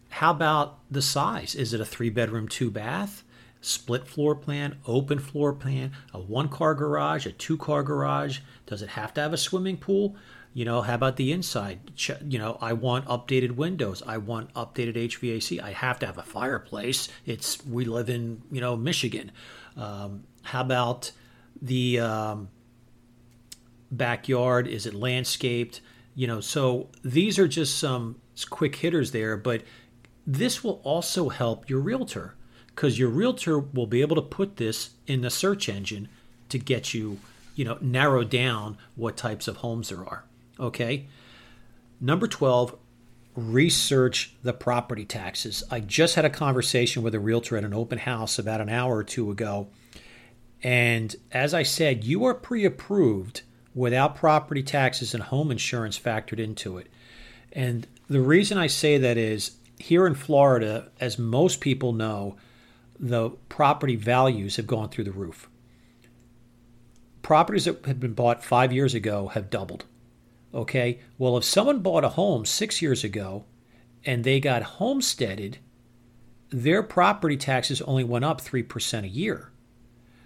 How 0.08 0.30
about 0.30 0.78
the 0.90 1.02
size? 1.02 1.54
Is 1.54 1.74
it 1.74 1.80
a 1.80 1.84
three-bedroom, 1.84 2.48
two-bath? 2.48 3.24
Split 3.60 4.06
floor 4.06 4.34
plan, 4.34 4.78
open 4.86 5.18
floor 5.18 5.52
plan, 5.52 5.92
a 6.12 6.20
one 6.20 6.48
car 6.48 6.74
garage, 6.74 7.26
a 7.26 7.32
two 7.32 7.56
car 7.56 7.82
garage? 7.82 8.40
Does 8.66 8.82
it 8.82 8.90
have 8.90 9.14
to 9.14 9.20
have 9.20 9.32
a 9.32 9.38
swimming 9.38 9.76
pool? 9.76 10.16
You 10.54 10.64
know, 10.64 10.82
how 10.82 10.94
about 10.94 11.16
the 11.16 11.32
inside? 11.32 11.78
You 12.26 12.38
know, 12.38 12.58
I 12.60 12.72
want 12.72 13.06
updated 13.06 13.52
windows. 13.52 14.02
I 14.06 14.18
want 14.18 14.52
updated 14.54 14.96
HVAC. 14.96 15.60
I 15.62 15.72
have 15.72 15.98
to 16.00 16.06
have 16.06 16.18
a 16.18 16.22
fireplace. 16.22 17.08
It's 17.26 17.64
we 17.66 17.84
live 17.84 18.08
in 18.08 18.42
you 18.50 18.60
know 18.60 18.76
Michigan. 18.76 19.30
Um, 19.76 20.24
how 20.42 20.62
about 20.62 21.12
the 21.60 22.00
um, 22.00 22.48
backyard? 23.90 24.66
Is 24.66 24.86
it 24.86 24.94
landscaped? 24.94 25.80
You 26.14 26.26
know, 26.26 26.40
so 26.40 26.88
these 27.04 27.38
are 27.38 27.46
just 27.46 27.78
some 27.78 28.16
quick 28.50 28.74
hitters 28.76 29.12
there, 29.12 29.36
but 29.36 29.62
this 30.26 30.64
will 30.64 30.80
also 30.82 31.28
help 31.28 31.70
your 31.70 31.80
realtor 31.80 32.34
because 32.78 32.96
your 32.96 33.08
realtor 33.08 33.58
will 33.58 33.88
be 33.88 34.02
able 34.02 34.14
to 34.14 34.22
put 34.22 34.56
this 34.56 34.90
in 35.08 35.20
the 35.22 35.30
search 35.30 35.68
engine 35.68 36.08
to 36.48 36.60
get 36.60 36.94
you, 36.94 37.18
you 37.56 37.64
know, 37.64 37.76
narrow 37.80 38.22
down 38.22 38.78
what 38.94 39.16
types 39.16 39.48
of 39.48 39.56
homes 39.56 39.88
there 39.88 40.06
are. 40.06 40.22
Okay. 40.60 41.08
Number 42.00 42.28
12, 42.28 42.76
research 43.34 44.32
the 44.44 44.52
property 44.52 45.04
taxes. 45.04 45.64
I 45.72 45.80
just 45.80 46.14
had 46.14 46.24
a 46.24 46.30
conversation 46.30 47.02
with 47.02 47.16
a 47.16 47.18
realtor 47.18 47.56
at 47.56 47.64
an 47.64 47.74
open 47.74 47.98
house 47.98 48.38
about 48.38 48.60
an 48.60 48.68
hour 48.68 48.98
or 48.98 49.04
two 49.04 49.32
ago, 49.32 49.66
And 50.62 51.16
as 51.32 51.54
I 51.54 51.64
said, 51.64 52.04
you 52.04 52.24
are 52.26 52.34
pre 52.34 52.64
approved 52.64 53.42
without 53.74 54.14
property 54.14 54.62
taxes 54.62 55.14
and 55.14 55.24
home 55.24 55.50
insurance 55.50 55.98
factored 55.98 56.38
into 56.38 56.78
it. 56.78 56.86
And 57.52 57.88
the 58.06 58.20
reason 58.20 58.56
I 58.56 58.68
say 58.68 58.98
that 58.98 59.16
is 59.16 59.56
here 59.78 60.06
in 60.06 60.14
Florida, 60.14 60.92
as 61.00 61.18
most 61.18 61.60
people 61.60 61.92
know, 61.92 62.36
the 62.98 63.30
property 63.48 63.96
values 63.96 64.56
have 64.56 64.66
gone 64.66 64.88
through 64.88 65.04
the 65.04 65.12
roof. 65.12 65.48
Properties 67.22 67.66
that 67.66 67.84
had 67.86 68.00
been 68.00 68.14
bought 68.14 68.44
five 68.44 68.72
years 68.72 68.94
ago 68.94 69.28
have 69.28 69.50
doubled. 69.50 69.84
Okay, 70.54 71.00
well, 71.18 71.36
if 71.36 71.44
someone 71.44 71.80
bought 71.80 72.04
a 72.04 72.10
home 72.10 72.44
six 72.44 72.80
years 72.80 73.04
ago 73.04 73.44
and 74.04 74.24
they 74.24 74.40
got 74.40 74.62
homesteaded, 74.62 75.58
their 76.50 76.82
property 76.82 77.36
taxes 77.36 77.82
only 77.82 78.04
went 78.04 78.24
up 78.24 78.40
3% 78.40 79.04
a 79.04 79.08
year. 79.08 79.50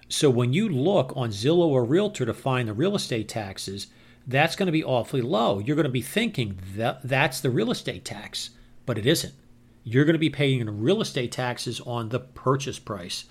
So 0.09 0.31
when 0.31 0.53
you 0.53 0.69
look 0.69 1.13
on 1.17 1.31
Zillow 1.31 1.67
or 1.67 1.85
Realtor 1.85 2.27
to 2.27 2.35
find 2.35 2.69
the 2.69 2.75
real 2.75 2.95
estate 2.95 3.29
taxes, 3.29 3.89
that's 4.27 4.55
going 4.55 4.67
to 4.67 4.73
be 4.73 4.85
awfully 4.85 5.23
low. 5.23 5.59
You're 5.59 5.77
going 5.77 5.85
to 5.85 5.91
be 5.91 6.03
thinking 6.03 6.59
that 6.77 7.01
that's 7.03 7.41
the 7.41 7.51
real 7.51 7.71
estate 7.71 8.05
tax, 8.05 8.51
but 8.87 8.99
it 8.99 9.07
isn't. 9.07 9.35
You're 9.85 10.05
going 10.05 10.15
to 10.15 10.19
be 10.19 10.31
paying 10.31 10.65
real 10.81 11.01
estate 11.01 11.33
taxes 11.33 11.81
on 11.81 12.11
the 12.11 12.21
purchase 12.21 12.79
price. 12.79 13.25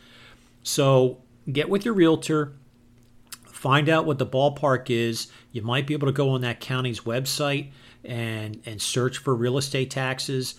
So 0.64 1.20
get 1.52 1.70
with 1.70 1.86
your 1.86 1.94
realtor, 1.94 2.54
find 3.46 3.90
out 3.90 4.06
what 4.06 4.20
the 4.20 4.26
ballpark 4.26 4.90
is. 4.90 5.32
You 5.52 5.62
might 5.62 5.88
be 5.88 5.94
able 5.94 6.08
to 6.08 6.14
go 6.14 6.30
on 6.30 6.42
that 6.42 6.60
county's 6.60 7.02
website 7.02 7.72
and 8.04 8.62
and 8.66 8.82
search 8.82 9.20
for 9.20 9.36
real 9.36 9.60
estate 9.60 9.92
taxes 9.92 10.56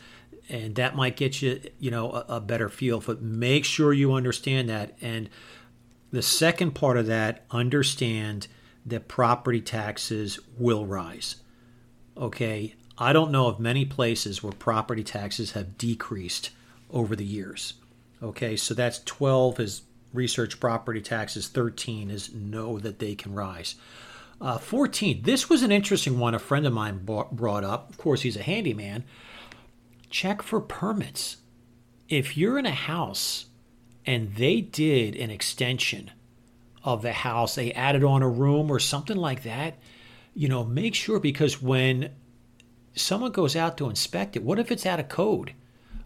and 0.48 0.76
that 0.76 0.94
might 0.94 1.16
get 1.16 1.42
you 1.42 1.60
you 1.80 1.90
know 1.90 2.12
a, 2.12 2.36
a 2.36 2.40
better 2.40 2.68
feel 2.68 3.00
but 3.00 3.20
make 3.20 3.64
sure 3.64 3.92
you 3.92 4.12
understand 4.12 4.68
that 4.68 4.96
and 5.02 5.28
the 6.12 6.22
second 6.22 6.72
part 6.72 6.98
of 6.98 7.06
that, 7.06 7.44
understand 7.50 8.46
that 8.84 9.08
property 9.08 9.60
taxes 9.60 10.38
will 10.58 10.84
rise. 10.84 11.36
Okay, 12.16 12.74
I 12.98 13.12
don't 13.12 13.30
know 13.30 13.46
of 13.46 13.58
many 13.58 13.84
places 13.84 14.42
where 14.42 14.52
property 14.52 15.02
taxes 15.02 15.52
have 15.52 15.78
decreased 15.78 16.50
over 16.90 17.16
the 17.16 17.24
years. 17.24 17.74
Okay, 18.22 18.56
so 18.56 18.74
that's 18.74 19.02
12 19.04 19.60
is 19.60 19.82
research 20.12 20.60
property 20.60 21.00
taxes, 21.00 21.48
13 21.48 22.10
is 22.10 22.32
know 22.34 22.78
that 22.78 22.98
they 22.98 23.14
can 23.14 23.34
rise. 23.34 23.74
Uh, 24.40 24.58
14, 24.58 25.22
this 25.22 25.48
was 25.48 25.62
an 25.62 25.72
interesting 25.72 26.18
one 26.18 26.34
a 26.34 26.38
friend 26.38 26.66
of 26.66 26.72
mine 26.72 27.04
brought 27.04 27.64
up. 27.64 27.90
Of 27.90 27.96
course, 27.96 28.22
he's 28.22 28.36
a 28.36 28.42
handyman. 28.42 29.04
Check 30.10 30.42
for 30.42 30.60
permits. 30.60 31.38
If 32.08 32.36
you're 32.36 32.58
in 32.58 32.66
a 32.66 32.72
house 32.72 33.46
and 34.04 34.34
they 34.34 34.60
did 34.60 35.16
an 35.16 35.30
extension 35.30 36.10
of 36.84 37.02
the 37.02 37.12
house, 37.12 37.54
they 37.54 37.72
added 37.72 38.04
on 38.04 38.22
a 38.22 38.28
room 38.28 38.70
or 38.70 38.78
something 38.78 39.16
like 39.16 39.44
that, 39.44 39.78
you 40.34 40.48
know, 40.48 40.64
make 40.64 40.94
sure 40.94 41.20
because 41.20 41.62
when 41.62 42.10
someone 42.94 43.32
goes 43.32 43.56
out 43.56 43.76
to 43.78 43.88
inspect 43.88 44.36
it, 44.36 44.42
what 44.42 44.58
if 44.58 44.70
it's 44.70 44.86
out 44.86 45.00
of 45.00 45.08
code? 45.08 45.54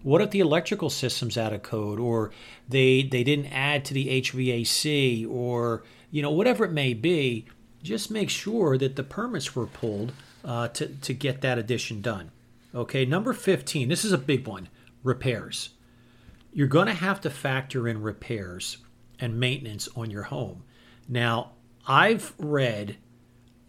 What 0.03 0.21
if 0.21 0.31
the 0.31 0.41
electrical 0.41 0.91
system's 0.91 1.37
out 1.37 1.53
of 1.53 1.63
code 1.63 1.99
or 1.99 2.31
they 2.69 3.03
they 3.03 3.25
didn't 3.25 3.53
add 3.53 3.85
to 3.87 3.95
the 3.95 4.23
HVAC 4.23 5.29
or 5.29 5.83
you 6.11 6.23
know 6.23 6.31
whatever 6.31 6.65
it 6.65 6.73
may 6.73 6.95
be? 6.95 7.47
Just 7.83 8.11
make 8.11 8.31
sure 8.31 8.79
that 8.79 8.97
the 8.97 9.03
permits 9.03 9.57
were 9.57 9.67
pulled 9.67 10.13
uh, 10.45 10.69
to 10.69 10.89
to 10.89 11.13
get 11.13 11.41
that 11.41 11.59
addition 11.59 12.03
done. 12.03 12.31
Okay, 12.75 13.05
number 13.05 13.33
fifteen. 13.33 13.89
This 13.89 14.05
is 14.05 14.13
a 14.13 14.19
big 14.19 14.47
one. 14.47 14.69
Repairs 15.03 15.71
you're 16.57 16.67
going 16.67 16.87
to 16.87 16.95
have 16.95 17.21
to 17.21 17.29
factor 17.29 17.87
in 17.87 18.01
repairs 18.01 18.79
and 19.21 19.39
maintenance 19.39 19.91
on 19.95 20.11
your 20.11 20.23
home. 20.23 20.65
Now, 21.07 21.51
I've 21.87 22.33
read 22.39 22.97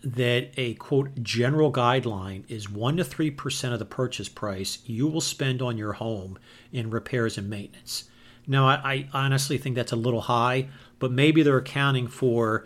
that 0.04 0.50
a 0.58 0.76
quote 0.76 1.24
general 1.24 1.72
guideline 1.72 2.44
is 2.48 2.70
1 2.70 2.98
to 2.98 3.04
3% 3.04 3.74
of 3.74 3.80
the 3.80 3.86
purchase 3.86 4.30
price 4.30 4.80
you 4.86 5.08
will 5.08 5.22
spend 5.22 5.62
on 5.62 5.78
your 5.78 5.94
home 5.94 6.38
in 6.72 6.90
repairs 6.90 7.38
and 7.38 7.50
maintenance. 7.50 8.06
Now, 8.46 8.68
I, 8.68 8.80
I 8.84 9.10
honestly 9.14 9.58
think 9.58 9.76
that's 9.76 9.92
a 9.92 9.98
little 9.98 10.22
high, 10.22 10.70
but 11.00 11.12
maybe 11.12 11.44
they're 11.44 11.58
accounting 11.58 12.08
for 12.08 12.66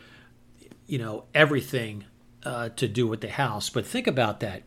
you 0.88 0.98
know 0.98 1.24
everything 1.34 2.04
uh, 2.44 2.70
to 2.70 2.88
do 2.88 3.08
with 3.08 3.22
the 3.22 3.30
house. 3.30 3.70
But 3.70 3.86
think 3.86 4.08
about 4.08 4.42
that, 4.42 4.64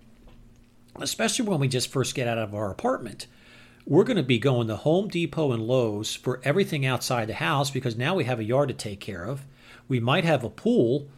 especially 0.97 1.47
when 1.47 1.61
we 1.61 1.69
just 1.69 1.93
first 1.93 2.15
get 2.15 2.27
out 2.27 2.39
of 2.39 2.55
our 2.55 2.71
apartment 2.71 3.27
we're 3.87 4.05
going 4.05 4.17
to 4.17 4.23
be 4.23 4.39
going 4.39 4.69
to 4.69 4.77
Home 4.77 5.09
Depot 5.09 5.53
and 5.53 5.63
Lowe's 5.63 6.15
for 6.15 6.41
everything 6.43 6.87
outside 6.87 7.29
the 7.29 7.35
house 7.35 7.71
because 7.71 7.97
now 7.97 8.15
we 8.15 8.25
have 8.25 8.39
a 8.39 8.45
yard 8.45 8.69
to 8.69 8.75
take 8.75 9.01
care 9.01 9.25
of. 9.25 9.45
We 9.89 10.01
might 10.01 10.25
have 10.25 10.43
a 10.43 10.51
pool 10.51 11.09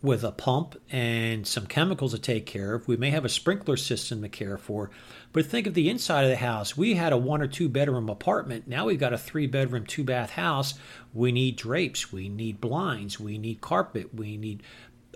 with 0.00 0.22
a 0.22 0.30
pump 0.30 0.80
and 0.90 1.46
some 1.46 1.66
chemicals 1.66 2.12
to 2.12 2.18
take 2.18 2.46
care 2.46 2.74
of. 2.74 2.86
We 2.86 2.96
may 2.96 3.10
have 3.10 3.24
a 3.24 3.28
sprinkler 3.28 3.76
system 3.76 4.22
to 4.22 4.28
care 4.28 4.56
for. 4.56 4.90
But 5.32 5.46
think 5.46 5.66
of 5.66 5.74
the 5.74 5.90
inside 5.90 6.22
of 6.22 6.30
the 6.30 6.36
house. 6.36 6.76
We 6.76 6.94
had 6.94 7.12
a 7.12 7.16
one 7.16 7.42
or 7.42 7.48
two 7.48 7.68
bedroom 7.68 8.08
apartment. 8.08 8.68
Now 8.68 8.86
we've 8.86 9.00
got 9.00 9.12
a 9.12 9.18
three 9.18 9.46
bedroom, 9.46 9.84
two 9.84 10.04
bath 10.04 10.30
house. 10.30 10.74
We 11.12 11.32
need 11.32 11.56
drapes. 11.56 12.12
We 12.12 12.28
need 12.28 12.60
blinds. 12.60 13.18
We 13.18 13.38
need 13.38 13.60
carpet. 13.60 14.14
We 14.14 14.36
need 14.36 14.62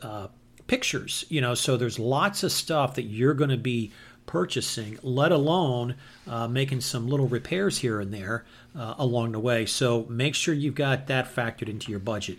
uh, 0.02 0.28
pictures. 0.66 1.24
You 1.28 1.40
know, 1.40 1.54
so 1.54 1.76
there's 1.76 1.98
lots 1.98 2.42
of 2.42 2.50
stuff 2.52 2.96
that 2.96 3.04
you're 3.04 3.34
going 3.34 3.50
to 3.50 3.56
be 3.56 3.92
purchasing, 4.26 4.98
let 5.02 5.32
alone 5.32 5.96
uh, 6.26 6.48
making 6.48 6.80
some 6.80 7.08
little 7.08 7.28
repairs 7.28 7.78
here 7.78 8.00
and 8.00 8.12
there 8.12 8.44
uh, 8.76 8.94
along 8.98 9.32
the 9.32 9.38
way. 9.40 9.66
So 9.66 10.06
make 10.08 10.34
sure 10.34 10.54
you've 10.54 10.74
got 10.74 11.06
that 11.06 11.34
factored 11.34 11.68
into 11.68 11.90
your 11.90 12.00
budget. 12.00 12.38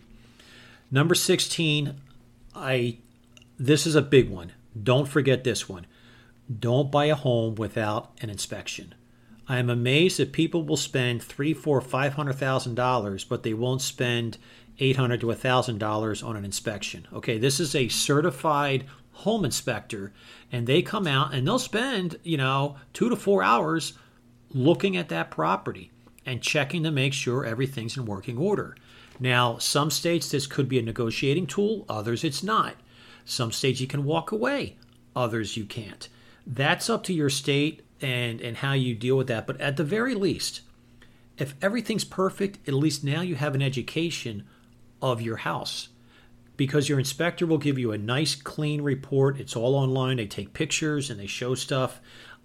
Number 0.92 1.16
16, 1.16 1.96
I 2.56 3.00
this 3.58 3.86
is 3.86 3.96
a 3.96 4.02
big 4.02 4.30
one. 4.30 4.54
Don't 4.82 5.08
forget 5.08 5.44
this 5.44 5.70
one. 5.70 5.86
Don't 6.60 6.92
buy 6.92 7.06
a 7.06 7.16
home 7.16 7.56
without 7.56 8.12
an 8.22 8.30
inspection. 8.30 8.96
I 9.48 9.58
am 9.58 9.70
amazed 9.70 10.18
that 10.20 10.32
people 10.32 10.64
will 10.64 10.78
spend 10.78 11.22
three, 11.22 11.54
four, 11.54 11.82
five 11.82 12.14
hundred 12.14 12.34
thousand 12.34 12.76
dollars, 12.76 13.24
but 13.24 13.44
they 13.44 13.54
won't 13.54 13.82
spend 13.82 14.38
eight 14.80 14.96
hundred 14.96 15.22
to 15.22 15.32
a 15.32 15.36
thousand 15.36 15.78
dollars 15.78 16.24
on 16.24 16.36
an 16.36 16.46
inspection. 16.46 17.08
Okay, 17.14 17.38
this 17.38 17.60
is 17.60 17.76
a 17.76 17.88
certified 17.88 18.86
home 19.12 19.46
inspector 19.46 20.12
and 20.52 20.66
they 20.66 20.82
come 20.82 21.08
out 21.08 21.34
and 21.34 21.48
they'll 21.48 21.60
spend, 21.60 22.18
you 22.24 22.38
know, 22.38 22.76
two 22.94 23.10
to 23.10 23.16
four 23.16 23.44
hours 23.44 23.94
looking 24.50 24.98
at 24.98 25.10
that 25.10 25.32
property 25.32 25.92
and 26.26 26.42
checking 26.42 26.84
to 26.84 26.92
make 26.92 27.14
sure 27.14 27.46
everything's 27.46 27.98
in 27.98 28.06
working 28.06 28.38
order. 28.38 28.76
Now, 29.20 29.58
some 29.58 29.92
states 29.92 30.30
this 30.30 30.48
could 30.48 30.68
be 30.68 30.80
a 30.80 30.82
negotiating 30.82 31.48
tool, 31.48 31.86
others 31.88 32.24
it's 32.24 32.44
not. 32.44 32.76
Some 33.26 33.52
states 33.52 33.80
you 33.80 33.88
can 33.88 34.04
walk 34.04 34.32
away, 34.32 34.78
others 35.16 35.56
you 35.56 35.66
can't. 35.66 36.10
That's 36.46 36.90
up 36.90 37.04
to 37.04 37.14
your 37.14 37.30
state 37.30 37.86
and, 38.02 38.42
and 38.42 38.58
how 38.58 38.74
you 38.74 38.96
deal 38.96 39.16
with 39.18 39.28
that. 39.28 39.48
But 39.48 39.62
at 39.62 39.78
the 39.78 39.84
very 39.84 40.16
least, 40.16 40.62
if 41.38 41.56
everything's 41.62 42.04
perfect, 42.04 42.68
at 42.68 42.74
least 42.74 43.04
now 43.04 43.22
you 43.22 43.36
have 43.36 43.56
an 43.56 43.62
education 43.62 44.46
of 45.02 45.22
your 45.22 45.38
house 45.38 45.90
because 46.58 46.90
your 46.90 47.00
inspector 47.00 47.46
will 47.46 47.58
give 47.58 47.80
you 47.80 47.92
a 47.92 47.98
nice 47.98 48.36
clean 48.36 48.82
report. 48.82 49.40
It's 49.40 49.56
all 49.56 49.76
online. 49.76 50.18
They 50.18 50.28
take 50.28 50.54
pictures 50.54 51.10
and 51.10 51.20
they 51.20 51.28
show 51.28 51.56
stuff. 51.56 52.00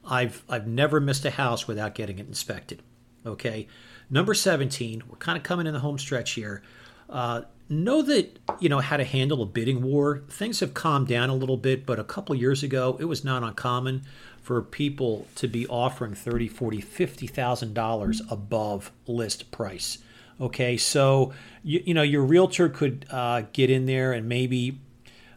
I've 0.04 0.42
I've 0.48 0.66
never 0.66 1.00
missed 1.00 1.24
a 1.24 1.30
house 1.30 1.68
without 1.68 1.94
getting 1.94 2.18
it 2.18 2.26
inspected. 2.26 2.82
Okay. 3.26 3.68
Number 4.10 4.34
17, 4.34 5.02
we're 5.08 5.16
kind 5.16 5.36
of 5.36 5.44
coming 5.44 5.66
in 5.66 5.74
the 5.74 5.80
home 5.80 5.98
stretch 5.98 6.32
here. 6.32 6.62
Uh, 7.08 7.42
know 7.68 8.02
that 8.02 8.38
you 8.60 8.68
know 8.68 8.80
how 8.80 8.96
to 8.96 9.04
handle 9.04 9.42
a 9.42 9.46
bidding 9.46 9.82
war. 9.82 10.22
Things 10.30 10.60
have 10.60 10.74
calmed 10.74 11.08
down 11.08 11.30
a 11.30 11.34
little 11.34 11.56
bit, 11.56 11.84
but 11.84 11.98
a 11.98 12.04
couple 12.04 12.34
years 12.34 12.62
ago, 12.62 12.96
it 13.00 13.04
was 13.04 13.24
not 13.24 13.42
uncommon 13.42 14.02
for 14.40 14.62
people 14.62 15.26
to 15.34 15.46
be 15.46 15.66
offering 15.66 16.14
30, 16.14 16.48
40, 16.48 16.80
50,000 16.80 17.74
dollars 17.74 18.22
above 18.30 18.90
list 19.06 19.50
price. 19.50 19.98
Okay, 20.40 20.76
so 20.76 21.32
you, 21.62 21.82
you 21.84 21.94
know 21.94 22.02
your 22.02 22.22
realtor 22.22 22.68
could 22.68 23.04
uh, 23.10 23.42
get 23.52 23.70
in 23.70 23.86
there 23.86 24.12
and 24.12 24.28
maybe 24.28 24.80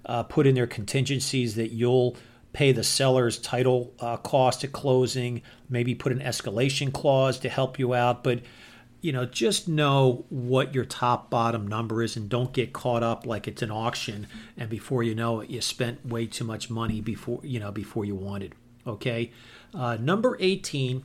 uh, 0.05 0.23
put 0.23 0.47
in 0.47 0.55
their 0.55 0.67
contingencies 0.67 1.55
that 1.55 1.71
you'll 1.71 2.15
pay 2.53 2.71
the 2.71 2.83
seller's 2.83 3.37
title 3.37 3.93
uh, 3.99 4.17
cost 4.17 4.63
at 4.63 4.71
closing. 4.71 5.41
Maybe 5.69 5.95
put 5.95 6.11
an 6.11 6.19
escalation 6.19 6.91
clause 6.91 7.39
to 7.39 7.49
help 7.49 7.79
you 7.79 7.93
out, 7.93 8.23
but 8.23 8.41
you 9.01 9.11
know 9.11 9.25
just 9.25 9.67
know 9.67 10.25
what 10.29 10.75
your 10.75 10.85
top 10.85 11.31
bottom 11.31 11.67
number 11.67 12.03
is 12.03 12.15
and 12.15 12.29
don't 12.29 12.53
get 12.53 12.71
caught 12.71 13.01
up 13.01 13.25
like 13.25 13.47
it's 13.47 13.63
an 13.63 13.71
auction 13.71 14.27
and 14.55 14.69
before 14.69 15.01
you 15.01 15.15
know 15.15 15.39
it 15.39 15.49
you 15.49 15.59
spent 15.59 16.05
way 16.05 16.27
too 16.27 16.43
much 16.43 16.69
money 16.69 17.01
before 17.01 17.39
you 17.41 17.59
know 17.59 17.71
before 17.71 18.05
you 18.05 18.13
wanted 18.13 18.53
okay 18.85 19.31
uh, 19.73 19.97
number 19.99 20.37
18 20.39 21.03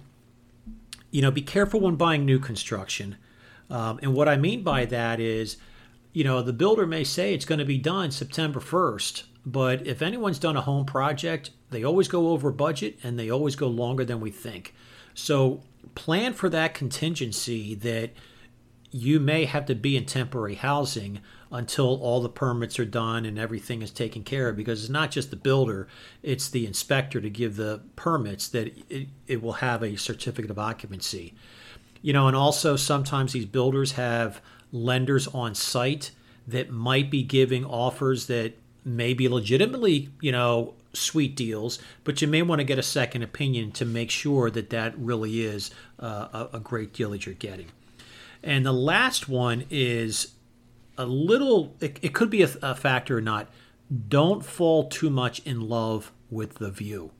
you 1.10 1.22
know 1.22 1.30
be 1.30 1.40
careful 1.40 1.80
when 1.80 1.96
buying 1.96 2.26
new 2.26 2.38
construction 2.38 3.16
um, 3.70 3.98
and 4.02 4.14
what 4.14 4.28
I 4.28 4.36
mean 4.36 4.62
by 4.62 4.84
that 4.86 5.20
is, 5.20 5.56
you 6.12 6.24
know, 6.24 6.42
the 6.42 6.52
builder 6.52 6.86
may 6.86 7.04
say 7.04 7.34
it's 7.34 7.44
going 7.44 7.58
to 7.58 7.64
be 7.64 7.78
done 7.78 8.10
September 8.10 8.60
1st, 8.60 9.24
but 9.46 9.86
if 9.86 10.02
anyone's 10.02 10.40
done 10.40 10.56
a 10.56 10.60
home 10.60 10.84
project, 10.84 11.50
they 11.70 11.84
always 11.84 12.08
go 12.08 12.30
over 12.30 12.50
budget 12.50 12.98
and 13.04 13.16
they 13.16 13.30
always 13.30 13.54
go 13.54 13.68
longer 13.68 14.04
than 14.04 14.20
we 14.20 14.32
think. 14.32 14.74
So 15.14 15.62
plan 15.94 16.32
for 16.32 16.48
that 16.50 16.74
contingency 16.74 17.76
that 17.76 18.10
you 18.90 19.20
may 19.20 19.44
have 19.44 19.66
to 19.66 19.74
be 19.74 19.96
in 19.96 20.04
temporary 20.04 20.56
housing 20.56 21.20
until 21.52 22.00
all 22.02 22.20
the 22.20 22.28
permits 22.28 22.78
are 22.78 22.84
done 22.84 23.24
and 23.24 23.38
everything 23.38 23.82
is 23.82 23.90
taken 23.92 24.24
care 24.24 24.48
of 24.48 24.56
because 24.56 24.82
it's 24.82 24.90
not 24.90 25.10
just 25.10 25.30
the 25.30 25.36
builder 25.36 25.86
it's 26.22 26.48
the 26.48 26.66
inspector 26.66 27.20
to 27.20 27.30
give 27.30 27.56
the 27.56 27.80
permits 27.94 28.48
that 28.48 28.72
it, 28.88 29.08
it 29.26 29.42
will 29.42 29.54
have 29.54 29.82
a 29.82 29.96
certificate 29.96 30.50
of 30.50 30.58
occupancy 30.58 31.34
you 32.00 32.12
know 32.12 32.26
and 32.26 32.36
also 32.36 32.74
sometimes 32.74 33.32
these 33.32 33.44
builders 33.44 33.92
have 33.92 34.40
lenders 34.72 35.28
on 35.28 35.54
site 35.54 36.10
that 36.46 36.70
might 36.70 37.10
be 37.10 37.22
giving 37.22 37.64
offers 37.64 38.26
that 38.26 38.54
may 38.86 39.12
be 39.12 39.28
legitimately 39.28 40.08
you 40.20 40.32
know 40.32 40.74
sweet 40.94 41.36
deals 41.36 41.78
but 42.04 42.22
you 42.22 42.28
may 42.28 42.40
want 42.40 42.58
to 42.58 42.64
get 42.64 42.78
a 42.78 42.82
second 42.82 43.22
opinion 43.22 43.70
to 43.70 43.84
make 43.84 44.10
sure 44.10 44.50
that 44.50 44.70
that 44.70 44.96
really 44.96 45.42
is 45.42 45.70
uh, 46.00 46.46
a, 46.52 46.56
a 46.56 46.60
great 46.60 46.92
deal 46.94 47.10
that 47.10 47.26
you're 47.26 47.34
getting 47.34 47.66
and 48.42 48.64
the 48.64 48.72
last 48.72 49.28
one 49.28 49.64
is 49.70 50.32
a 50.98 51.06
little, 51.06 51.74
it, 51.80 51.98
it 52.02 52.14
could 52.14 52.30
be 52.30 52.42
a, 52.42 52.48
a 52.62 52.74
factor 52.74 53.18
or 53.18 53.20
not. 53.20 53.48
Don't 54.08 54.44
fall 54.44 54.88
too 54.88 55.10
much 55.10 55.40
in 55.40 55.68
love 55.68 56.12
with 56.30 56.54
the 56.54 56.70
view. 56.70 57.12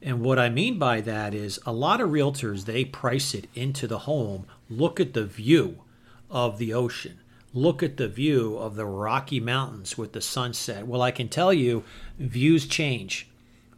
And 0.00 0.20
what 0.20 0.38
I 0.38 0.48
mean 0.48 0.78
by 0.78 1.00
that 1.00 1.34
is 1.34 1.58
a 1.66 1.72
lot 1.72 2.00
of 2.00 2.10
realtors, 2.10 2.64
they 2.64 2.84
price 2.84 3.34
it 3.34 3.48
into 3.54 3.86
the 3.86 4.00
home. 4.00 4.46
Look 4.68 5.00
at 5.00 5.14
the 5.14 5.24
view 5.24 5.82
of 6.30 6.58
the 6.58 6.72
ocean. 6.72 7.20
Look 7.54 7.82
at 7.82 7.96
the 7.96 8.08
view 8.08 8.58
of 8.58 8.76
the 8.76 8.84
Rocky 8.84 9.40
Mountains 9.40 9.96
with 9.96 10.12
the 10.12 10.20
sunset. 10.20 10.86
Well, 10.86 11.00
I 11.00 11.10
can 11.10 11.28
tell 11.28 11.52
you, 11.52 11.82
views 12.18 12.66
change. 12.66 13.28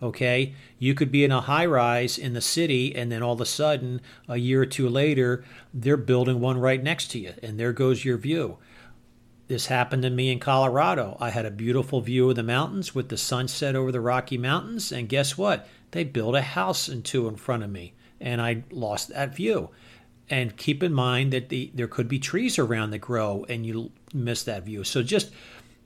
Okay, 0.02 0.54
you 0.78 0.94
could 0.94 1.12
be 1.12 1.24
in 1.24 1.30
a 1.30 1.42
high 1.42 1.66
rise 1.66 2.16
in 2.16 2.32
the 2.32 2.40
city, 2.40 2.96
and 2.96 3.12
then 3.12 3.22
all 3.22 3.34
of 3.34 3.40
a 3.40 3.46
sudden, 3.46 4.00
a 4.28 4.38
year 4.38 4.62
or 4.62 4.66
two 4.66 4.88
later, 4.88 5.44
they're 5.74 5.98
building 5.98 6.40
one 6.40 6.58
right 6.58 6.82
next 6.82 7.08
to 7.08 7.18
you, 7.18 7.34
and 7.42 7.60
there 7.60 7.74
goes 7.74 8.04
your 8.04 8.16
view. 8.16 8.56
This 9.46 9.66
happened 9.66 10.02
to 10.04 10.10
me 10.10 10.32
in 10.32 10.38
Colorado. 10.38 11.16
I 11.20 11.30
had 11.30 11.44
a 11.44 11.50
beautiful 11.50 12.00
view 12.00 12.30
of 12.30 12.36
the 12.36 12.42
mountains 12.42 12.94
with 12.94 13.08
the 13.08 13.16
sunset 13.18 13.76
over 13.76 13.92
the 13.92 14.00
Rocky 14.00 14.38
Mountains, 14.38 14.90
and 14.90 15.08
guess 15.08 15.36
what? 15.36 15.68
They 15.90 16.04
built 16.04 16.34
a 16.34 16.40
house 16.40 16.88
and 16.88 17.04
two 17.04 17.28
in 17.28 17.36
front 17.36 17.62
of 17.62 17.70
me, 17.70 17.92
and 18.20 18.40
I 18.40 18.64
lost 18.70 19.10
that 19.10 19.34
view. 19.34 19.70
And 20.30 20.56
keep 20.56 20.82
in 20.82 20.94
mind 20.94 21.32
that 21.32 21.48
the, 21.48 21.70
there 21.74 21.88
could 21.88 22.08
be 22.08 22.18
trees 22.18 22.58
around 22.58 22.92
that 22.92 23.00
grow, 23.00 23.44
and 23.48 23.66
you 23.66 23.90
miss 24.14 24.44
that 24.44 24.62
view. 24.62 24.84
So 24.84 25.02
just 25.02 25.32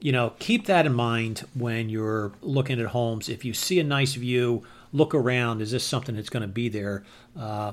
you 0.05 0.13
know, 0.13 0.35
keep 0.39 0.67
that 0.67 0.85
in 0.85 0.93
mind 0.93 1.47
when 1.55 1.89
you're 1.89 2.33
looking 2.43 2.79
at 2.79 2.89
homes. 2.89 3.31
If 3.31 3.43
you 3.43 3.55
see 3.55 3.81
a 3.81 3.85
nice 3.85 4.13
view, 4.13 4.63
look 4.93 5.15
around. 5.15 5.63
Is 5.63 5.71
this 5.71 5.83
something 5.83 6.15
that's 6.15 6.29
going 6.29 6.43
to 6.43 6.47
be 6.47 6.69
there 6.69 7.05
uh, 7.35 7.73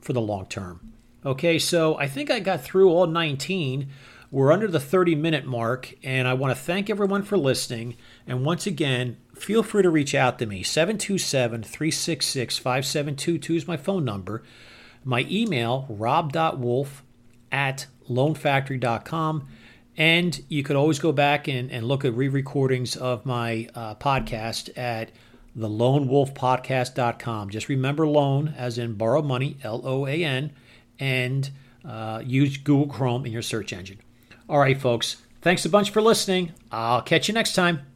for 0.00 0.14
the 0.14 0.20
long 0.20 0.46
term? 0.46 0.94
Okay, 1.26 1.58
so 1.58 1.98
I 1.98 2.08
think 2.08 2.30
I 2.30 2.40
got 2.40 2.62
through 2.62 2.88
all 2.88 3.06
19. 3.06 3.86
We're 4.30 4.50
under 4.50 4.66
the 4.66 4.80
30 4.80 5.14
minute 5.14 5.44
mark, 5.44 5.94
and 6.02 6.26
I 6.26 6.32
want 6.32 6.56
to 6.56 6.62
thank 6.62 6.88
everyone 6.88 7.22
for 7.22 7.36
listening. 7.36 7.98
And 8.26 8.46
once 8.46 8.66
again, 8.66 9.18
feel 9.34 9.62
free 9.62 9.82
to 9.82 9.90
reach 9.90 10.14
out 10.14 10.38
to 10.38 10.46
me. 10.46 10.62
727 10.62 11.64
366 11.64 12.56
5722 12.56 13.54
is 13.54 13.68
my 13.68 13.76
phone 13.76 14.06
number. 14.06 14.42
My 15.08 15.26
email, 15.30 15.86
rob.wolf 15.88 17.02
at 17.50 17.86
loanfactory.com. 18.10 19.48
And 19.96 20.44
you 20.50 20.62
could 20.62 20.76
always 20.76 20.98
go 20.98 21.12
back 21.12 21.48
and, 21.48 21.72
and 21.72 21.88
look 21.88 22.04
at 22.04 22.14
re 22.14 22.28
recordings 22.28 22.94
of 22.94 23.24
my 23.24 23.70
uh, 23.74 23.94
podcast 23.94 24.76
at 24.76 25.10
the 25.56 25.66
theloanwolfpodcast.com. 25.66 27.48
Just 27.48 27.70
remember 27.70 28.06
loan, 28.06 28.54
as 28.54 28.76
in 28.76 28.94
borrow 28.94 29.22
money, 29.22 29.56
L 29.64 29.80
O 29.82 30.06
A 30.06 30.22
N, 30.22 30.52
and 30.98 31.50
uh, 31.86 32.22
use 32.22 32.58
Google 32.58 32.86
Chrome 32.86 33.24
in 33.24 33.32
your 33.32 33.40
search 33.40 33.72
engine. 33.72 34.00
All 34.46 34.58
right, 34.58 34.78
folks. 34.78 35.16
Thanks 35.40 35.64
a 35.64 35.70
bunch 35.70 35.90
for 35.90 36.02
listening. 36.02 36.52
I'll 36.70 37.00
catch 37.00 37.28
you 37.28 37.34
next 37.34 37.54
time. 37.54 37.87